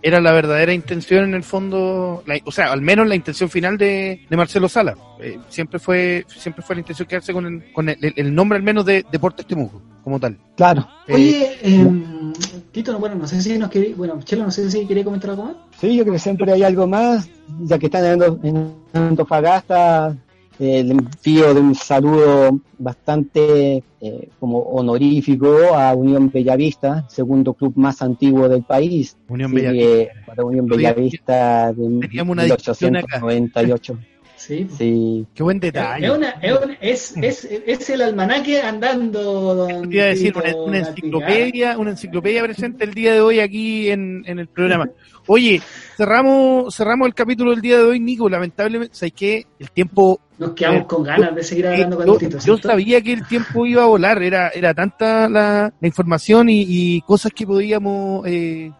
era 0.06 0.22
la 0.22 0.32
verdadera 0.34 0.72
intención 0.72 1.24
en 1.24 1.34
el 1.34 1.41
fondo, 1.41 2.24
la, 2.28 2.39
o 2.46 2.52
sea, 2.52 2.72
al 2.72 2.80
menos 2.82 3.08
la 3.08 3.15
intención 3.15 3.50
final 3.50 3.76
de, 3.76 4.22
de 4.30 4.38
Marcelo 4.38 4.70
Sala. 4.70 4.96
Eh, 5.20 5.39
siempre 5.50 5.80
fue 5.80 6.24
siempre 6.28 6.63
fue 6.63 6.76
la 6.76 6.82
intención 6.82 7.08
quedarse 7.08 7.34
con 7.34 7.48
el, 7.48 7.74
con 7.74 7.89
el, 7.89 7.98
el 8.15 8.36
nombre 8.36 8.58
al 8.58 8.63
menos 8.63 8.86
de 8.86 9.04
Deportes 9.12 9.48
Temuco, 9.48 9.82
como 10.04 10.20
tal. 10.20 10.38
Claro. 10.56 10.88
Oye, 11.10 11.58
eh, 11.60 11.88
Tito, 12.72 13.00
bueno, 13.00 13.15
no 13.15 13.28
sé 13.28 13.41
si 13.41 13.58
nos 13.58 13.72
quería, 13.72 13.96
bueno, 13.96 14.22
Chelo, 14.22 14.44
no 14.44 14.52
sé 14.52 14.70
si 14.70 14.86
quería 14.86 15.04
comentar 15.04 15.32
algo 15.32 15.46
más. 15.46 15.56
Sí, 15.82 15.96
yo 15.96 16.04
creo 16.04 16.13
que 16.13 16.20
siempre 16.20 16.52
hay 16.52 16.62
algo 16.62 16.86
más, 16.86 17.28
ya 17.62 17.80
que 17.80 17.88
están 17.88 18.22
en, 18.22 18.39
en 18.44 18.76
Antofagasta, 18.94 20.15
el 20.60 20.91
envío 20.91 21.54
de 21.54 21.60
un 21.60 21.76
saludo 21.76 22.60
bastante 22.78 23.84
eh, 24.02 24.30
como 24.39 24.60
honorífico 24.60 25.76
a 25.76 25.94
Unión 25.94 26.30
Bellavista, 26.32 27.06
segundo 27.10 27.54
club 27.54 27.74
más 27.76 28.02
antiguo 28.02 28.48
del 28.48 28.63
país. 28.63 29.18
Unión 29.28 29.54
Bellavista. 29.54 30.13
para 30.26 30.46
Unión 30.46 30.65
Bellavista 30.68 31.74
de 31.74 32.00
Teníamos 32.00 32.34
una 32.34 32.44
1898. 32.44 33.98
Sí. 34.46 34.68
sí. 34.78 35.26
Qué 35.34 35.42
buen 35.42 35.60
detalle. 35.60 36.06
Es, 36.06 36.12
una, 36.12 36.30
es, 36.30 36.60
una, 36.64 36.74
es, 36.80 37.18
es, 37.18 37.46
es, 37.46 37.90
el 37.90 38.02
almanaque 38.04 38.62
andando. 38.62 39.56
Don 39.56 39.84
Quería 39.84 40.06
decir, 40.06 40.36
una, 40.38 40.56
una, 40.56 40.78
enciclopedia, 40.80 41.78
una 41.80 41.92
enciclopedia 41.92 42.44
presente 42.44 42.84
el 42.84 42.94
día 42.94 43.14
de 43.14 43.22
hoy 43.22 43.40
aquí 43.40 43.90
en, 43.90 44.24
en 44.28 44.38
el 44.38 44.48
programa. 44.48 44.88
Oye, 45.28 45.62
cerramos, 45.98 46.76
cerramos 46.76 47.08
el 47.08 47.16
capítulo 47.16 47.52
del 47.52 47.62
día 47.62 47.78
de 47.78 47.84
hoy, 47.86 48.00
Nico. 48.00 48.30
Lamentablemente, 48.30 48.96
¿sabes 48.96 49.14
qué? 49.14 49.48
El 49.58 49.72
tiempo. 49.72 50.20
Nos 50.38 50.52
quedamos 50.52 50.82
eh, 50.82 50.86
con 50.88 51.04
ganas 51.04 51.34
de 51.34 51.44
seguir 51.44 51.68
hablando 51.68 52.04
eh, 52.04 52.06
con 52.06 52.30
yo, 52.30 52.40
yo 52.40 52.58
sabía 52.58 53.02
que 53.02 53.14
el 53.14 53.28
tiempo 53.28 53.66
iba 53.66 53.82
a 53.84 53.88
volar. 53.88 54.22
Era, 54.22 54.50
era 54.50 54.76
tanta 54.76 55.28
la, 55.28 55.74
la 55.80 55.88
información 55.88 56.50
y, 56.50 56.66
y, 56.68 57.02
cosas 57.02 57.32
que 57.34 57.48
podíamos 57.48 58.28
eh, 58.28 58.72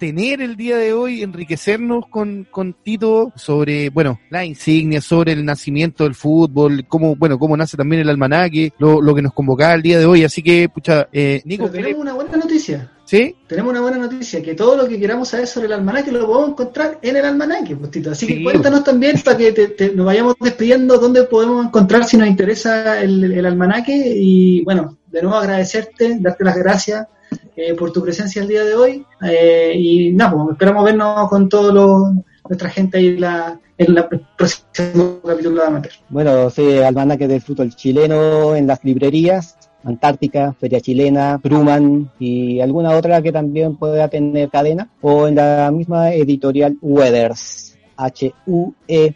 obtener 0.00 0.40
el 0.40 0.56
día 0.56 0.78
de 0.78 0.94
hoy, 0.94 1.22
enriquecernos 1.22 2.06
con, 2.08 2.46
con 2.50 2.72
Tito 2.72 3.34
sobre, 3.36 3.90
bueno, 3.90 4.18
la 4.30 4.46
insignia, 4.46 5.02
sobre 5.02 5.32
el 5.32 5.44
nacimiento 5.44 6.04
del 6.04 6.14
fútbol, 6.14 6.86
cómo, 6.88 7.16
bueno, 7.16 7.38
cómo 7.38 7.54
nace 7.54 7.76
también 7.76 8.00
el 8.00 8.08
almanaque, 8.08 8.72
lo, 8.78 9.02
lo 9.02 9.14
que 9.14 9.20
nos 9.20 9.34
convocaba 9.34 9.74
el 9.74 9.82
día 9.82 9.98
de 9.98 10.06
hoy. 10.06 10.24
Así 10.24 10.42
que, 10.42 10.70
pucha, 10.70 11.06
eh, 11.12 11.42
Nico. 11.44 11.64
Pero 11.70 11.84
tenemos 11.84 12.00
una 12.00 12.14
buena 12.14 12.38
noticia. 12.38 12.90
¿Sí? 13.04 13.36
Tenemos 13.46 13.72
una 13.72 13.82
buena 13.82 13.98
noticia, 13.98 14.40
que 14.40 14.54
todo 14.54 14.74
lo 14.74 14.88
que 14.88 14.98
queramos 14.98 15.28
saber 15.28 15.46
sobre 15.46 15.66
el 15.66 15.74
almanaque 15.74 16.12
lo 16.12 16.26
podemos 16.26 16.50
encontrar 16.50 16.98
en 17.02 17.16
el 17.16 17.24
almanaque, 17.26 17.76
pues, 17.76 17.90
Tito. 17.90 18.12
Así 18.12 18.24
sí. 18.24 18.38
que 18.38 18.42
cuéntanos 18.42 18.82
también 18.82 19.20
para 19.22 19.36
que 19.36 19.52
te, 19.52 19.68
te, 19.68 19.94
nos 19.94 20.06
vayamos 20.06 20.34
despidiendo 20.40 20.96
dónde 20.96 21.24
podemos 21.24 21.66
encontrar 21.66 22.04
si 22.04 22.16
nos 22.16 22.26
interesa 22.26 23.02
el, 23.02 23.22
el 23.22 23.44
almanaque. 23.44 24.14
Y 24.16 24.64
bueno, 24.64 24.96
de 25.08 25.20
nuevo 25.20 25.36
agradecerte, 25.36 26.16
darte 26.20 26.42
las 26.42 26.56
gracias 26.56 27.06
eh, 27.60 27.74
por 27.74 27.92
tu 27.92 28.02
presencia 28.02 28.40
el 28.40 28.48
día 28.48 28.64
de 28.64 28.74
hoy. 28.74 29.04
Eh, 29.22 29.72
y 29.76 30.12
nada, 30.12 30.32
pues, 30.32 30.52
esperamos 30.52 30.84
vernos 30.84 31.28
con 31.28 31.48
toda 31.48 31.72
nuestra 32.48 32.70
gente 32.70 32.96
ahí 32.98 33.18
la, 33.18 33.60
en 33.76 33.94
la 33.94 34.08
próximo 34.08 35.20
capítulo 35.26 35.60
de 35.60 35.66
Amateur. 35.66 35.92
Bueno, 36.08 36.48
sí, 36.48 36.78
almanaque 36.78 37.28
del 37.28 37.42
fútbol 37.42 37.74
chileno 37.74 38.56
en 38.56 38.66
las 38.66 38.82
librerías. 38.82 39.56
Antártica, 39.82 40.54
Feria 40.58 40.80
Chilena, 40.80 41.38
Truman 41.42 42.10
y 42.18 42.60
alguna 42.60 42.96
otra 42.96 43.22
que 43.22 43.32
también 43.32 43.76
pueda 43.76 44.08
tener 44.08 44.50
cadena, 44.50 44.90
o 45.00 45.26
en 45.26 45.36
la 45.36 45.70
misma 45.72 46.12
editorial 46.12 46.76
Weathers, 46.82 47.78
H-U-E-D-E-R-S, 47.96 49.14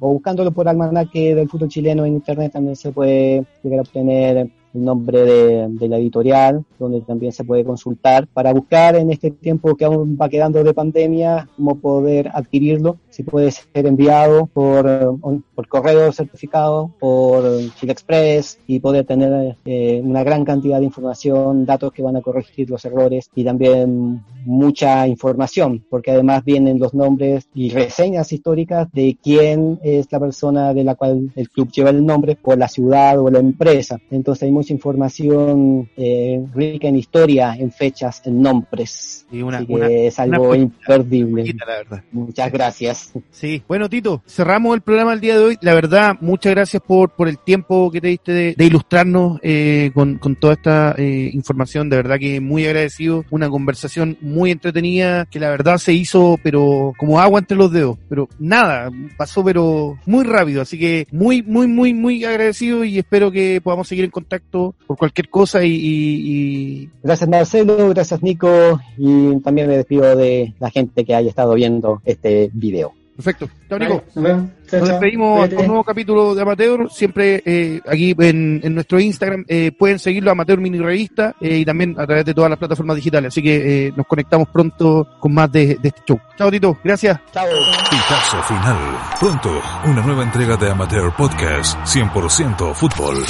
o 0.00 0.14
buscándolo 0.14 0.50
por 0.52 0.66
almanaque 0.66 1.34
del 1.34 1.46
fútbol 1.46 1.68
chileno 1.68 2.06
en 2.06 2.14
internet 2.14 2.52
también 2.52 2.74
se 2.74 2.90
puede 2.90 3.44
llegar 3.62 3.80
a 3.80 3.82
obtener 3.82 4.50
el 4.74 4.84
nombre 4.84 5.20
de, 5.20 5.68
de, 5.68 5.88
la 5.88 5.98
editorial, 5.98 6.64
donde 6.78 7.00
también 7.02 7.32
se 7.32 7.44
puede 7.44 7.64
consultar 7.64 8.26
para 8.26 8.52
buscar 8.52 8.96
en 8.96 9.10
este 9.10 9.30
tiempo 9.30 9.76
que 9.76 9.84
aún 9.84 10.18
va 10.20 10.28
quedando 10.28 10.62
de 10.62 10.74
pandemia 10.74 11.48
cómo 11.56 11.76
poder 11.76 12.30
adquirirlo, 12.32 12.98
si 13.10 13.22
puede 13.22 13.50
ser 13.50 13.86
enviado 13.86 14.46
por, 14.46 15.18
por 15.54 15.68
correo 15.68 16.12
certificado, 16.12 16.90
por 16.98 17.44
Chile 17.76 17.92
Express 17.92 18.58
y 18.66 18.80
poder 18.80 19.04
tener 19.04 19.56
eh, 19.64 20.00
una 20.02 20.24
gran 20.24 20.44
cantidad 20.44 20.78
de 20.78 20.86
información, 20.86 21.66
datos 21.66 21.92
que 21.92 22.02
van 22.02 22.16
a 22.16 22.22
corregir 22.22 22.70
los 22.70 22.84
errores 22.84 23.30
y 23.34 23.44
también 23.44 24.22
mucha 24.44 25.06
información, 25.06 25.84
porque 25.88 26.10
además 26.10 26.44
vienen 26.44 26.78
los 26.78 26.94
nombres 26.94 27.48
y 27.54 27.70
reseñas 27.70 28.32
históricas 28.32 28.88
de 28.92 29.16
quién 29.22 29.78
es 29.82 30.10
la 30.10 30.20
persona 30.20 30.74
de 30.74 30.84
la 30.84 30.94
cual 30.94 31.30
el 31.36 31.50
club 31.50 31.70
lleva 31.70 31.90
el 31.90 32.04
nombre, 32.04 32.36
por 32.36 32.58
la 32.58 32.68
ciudad 32.68 33.18
o 33.18 33.30
la 33.30 33.38
empresa. 33.38 33.98
Entonces 34.10 34.44
hay 34.44 34.52
mucha 34.62 34.72
información 34.72 35.90
eh, 35.96 36.40
rica 36.54 36.86
en 36.86 36.94
historia, 36.94 37.56
en 37.58 37.72
fechas, 37.72 38.22
en 38.24 38.40
nombres. 38.40 39.26
Y 39.32 39.42
una, 39.42 39.58
Así 39.58 39.66
que 39.66 39.72
una, 39.72 39.88
es 39.88 40.18
algo 40.20 40.50
una 40.50 40.56
imperdible. 40.56 41.42
Poquita, 41.42 41.64
la 41.66 41.76
verdad. 41.78 42.04
Muchas 42.12 42.52
gracias. 42.52 43.12
Sí, 43.32 43.60
bueno 43.66 43.88
Tito, 43.88 44.22
cerramos 44.24 44.76
el 44.76 44.82
programa 44.82 45.14
el 45.14 45.20
día 45.20 45.36
de 45.36 45.44
hoy. 45.44 45.58
La 45.62 45.74
verdad, 45.74 46.16
muchas 46.20 46.52
gracias 46.52 46.80
por, 46.80 47.10
por 47.10 47.28
el 47.28 47.38
tiempo 47.38 47.90
que 47.90 48.00
te 48.00 48.06
diste 48.06 48.30
de, 48.30 48.54
de 48.56 48.64
ilustrarnos 48.64 49.40
eh, 49.42 49.90
con, 49.94 50.18
con, 50.18 50.36
toda 50.36 50.52
esta 50.52 50.94
eh, 50.96 51.30
información. 51.32 51.90
De 51.90 51.96
verdad 51.96 52.18
que 52.20 52.40
muy 52.40 52.64
agradecido. 52.64 53.24
Una 53.30 53.50
conversación 53.50 54.16
muy 54.20 54.52
entretenida 54.52 55.26
que 55.26 55.40
la 55.40 55.50
verdad 55.50 55.78
se 55.78 55.92
hizo, 55.92 56.38
pero 56.40 56.92
como 56.98 57.18
agua 57.18 57.40
entre 57.40 57.56
los 57.56 57.72
dedos. 57.72 57.98
Pero 58.08 58.28
nada, 58.38 58.92
pasó 59.16 59.42
pero 59.42 59.98
muy 60.06 60.22
rápido. 60.22 60.62
Así 60.62 60.78
que 60.78 61.08
muy, 61.10 61.42
muy, 61.42 61.66
muy, 61.66 61.92
muy 61.94 62.24
agradecido 62.24 62.84
y 62.84 62.98
espero 62.98 63.32
que 63.32 63.60
podamos 63.60 63.88
seguir 63.88 64.04
en 64.04 64.12
contacto 64.12 64.51
por 64.52 64.96
cualquier 64.96 65.28
cosa 65.28 65.64
y, 65.64 65.72
y, 65.72 66.82
y... 66.82 66.90
Gracias 67.02 67.28
Marcelo, 67.28 67.88
gracias 67.88 68.22
Nico 68.22 68.80
y 68.96 69.40
también 69.40 69.68
me 69.68 69.76
despido 69.76 70.14
de 70.16 70.54
la 70.60 70.70
gente 70.70 71.04
que 71.04 71.14
haya 71.14 71.28
estado 71.28 71.54
viendo 71.54 72.00
este 72.04 72.50
video. 72.52 72.92
Perfecto. 73.16 73.48
Chao, 73.68 73.78
Nico. 73.78 74.02
Nos, 74.14 74.88
despedimos 74.88 75.52
a 75.52 75.56
un 75.60 75.66
nuevo 75.66 75.84
capítulo 75.84 76.34
de 76.34 76.42
Amateur. 76.42 76.90
Siempre 76.90 77.42
eh, 77.44 77.80
aquí 77.86 78.14
en, 78.18 78.60
en, 78.62 78.74
nuestro 78.74 78.98
Instagram 78.98 79.44
eh, 79.46 79.70
pueden 79.70 79.98
seguirlo 79.98 80.30
Amateur 80.30 80.58
Mini 80.58 80.78
Revista 80.78 81.34
eh, 81.40 81.58
y 81.58 81.64
también 81.64 81.94
a 81.98 82.06
través 82.06 82.24
de 82.24 82.32
todas 82.32 82.48
las 82.48 82.58
plataformas 82.58 82.96
digitales. 82.96 83.28
Así 83.28 83.42
que 83.42 83.88
eh, 83.88 83.92
nos 83.96 84.06
conectamos 84.06 84.48
pronto 84.48 85.06
con 85.20 85.34
más 85.34 85.52
de, 85.52 85.76
de, 85.76 85.88
este 85.88 86.02
show. 86.06 86.18
Chao, 86.36 86.50
Tito. 86.50 86.78
Gracias. 86.82 87.20
Chao. 87.32 87.46
Pitazo 87.90 88.42
final. 88.44 88.78
Pronto, 89.20 89.50
una 89.84 90.02
nueva 90.02 90.22
entrega 90.22 90.56
de 90.56 90.70
Amateur 90.70 91.14
Podcast 91.14 91.78
100% 91.84 92.74
Fútbol. 92.74 93.24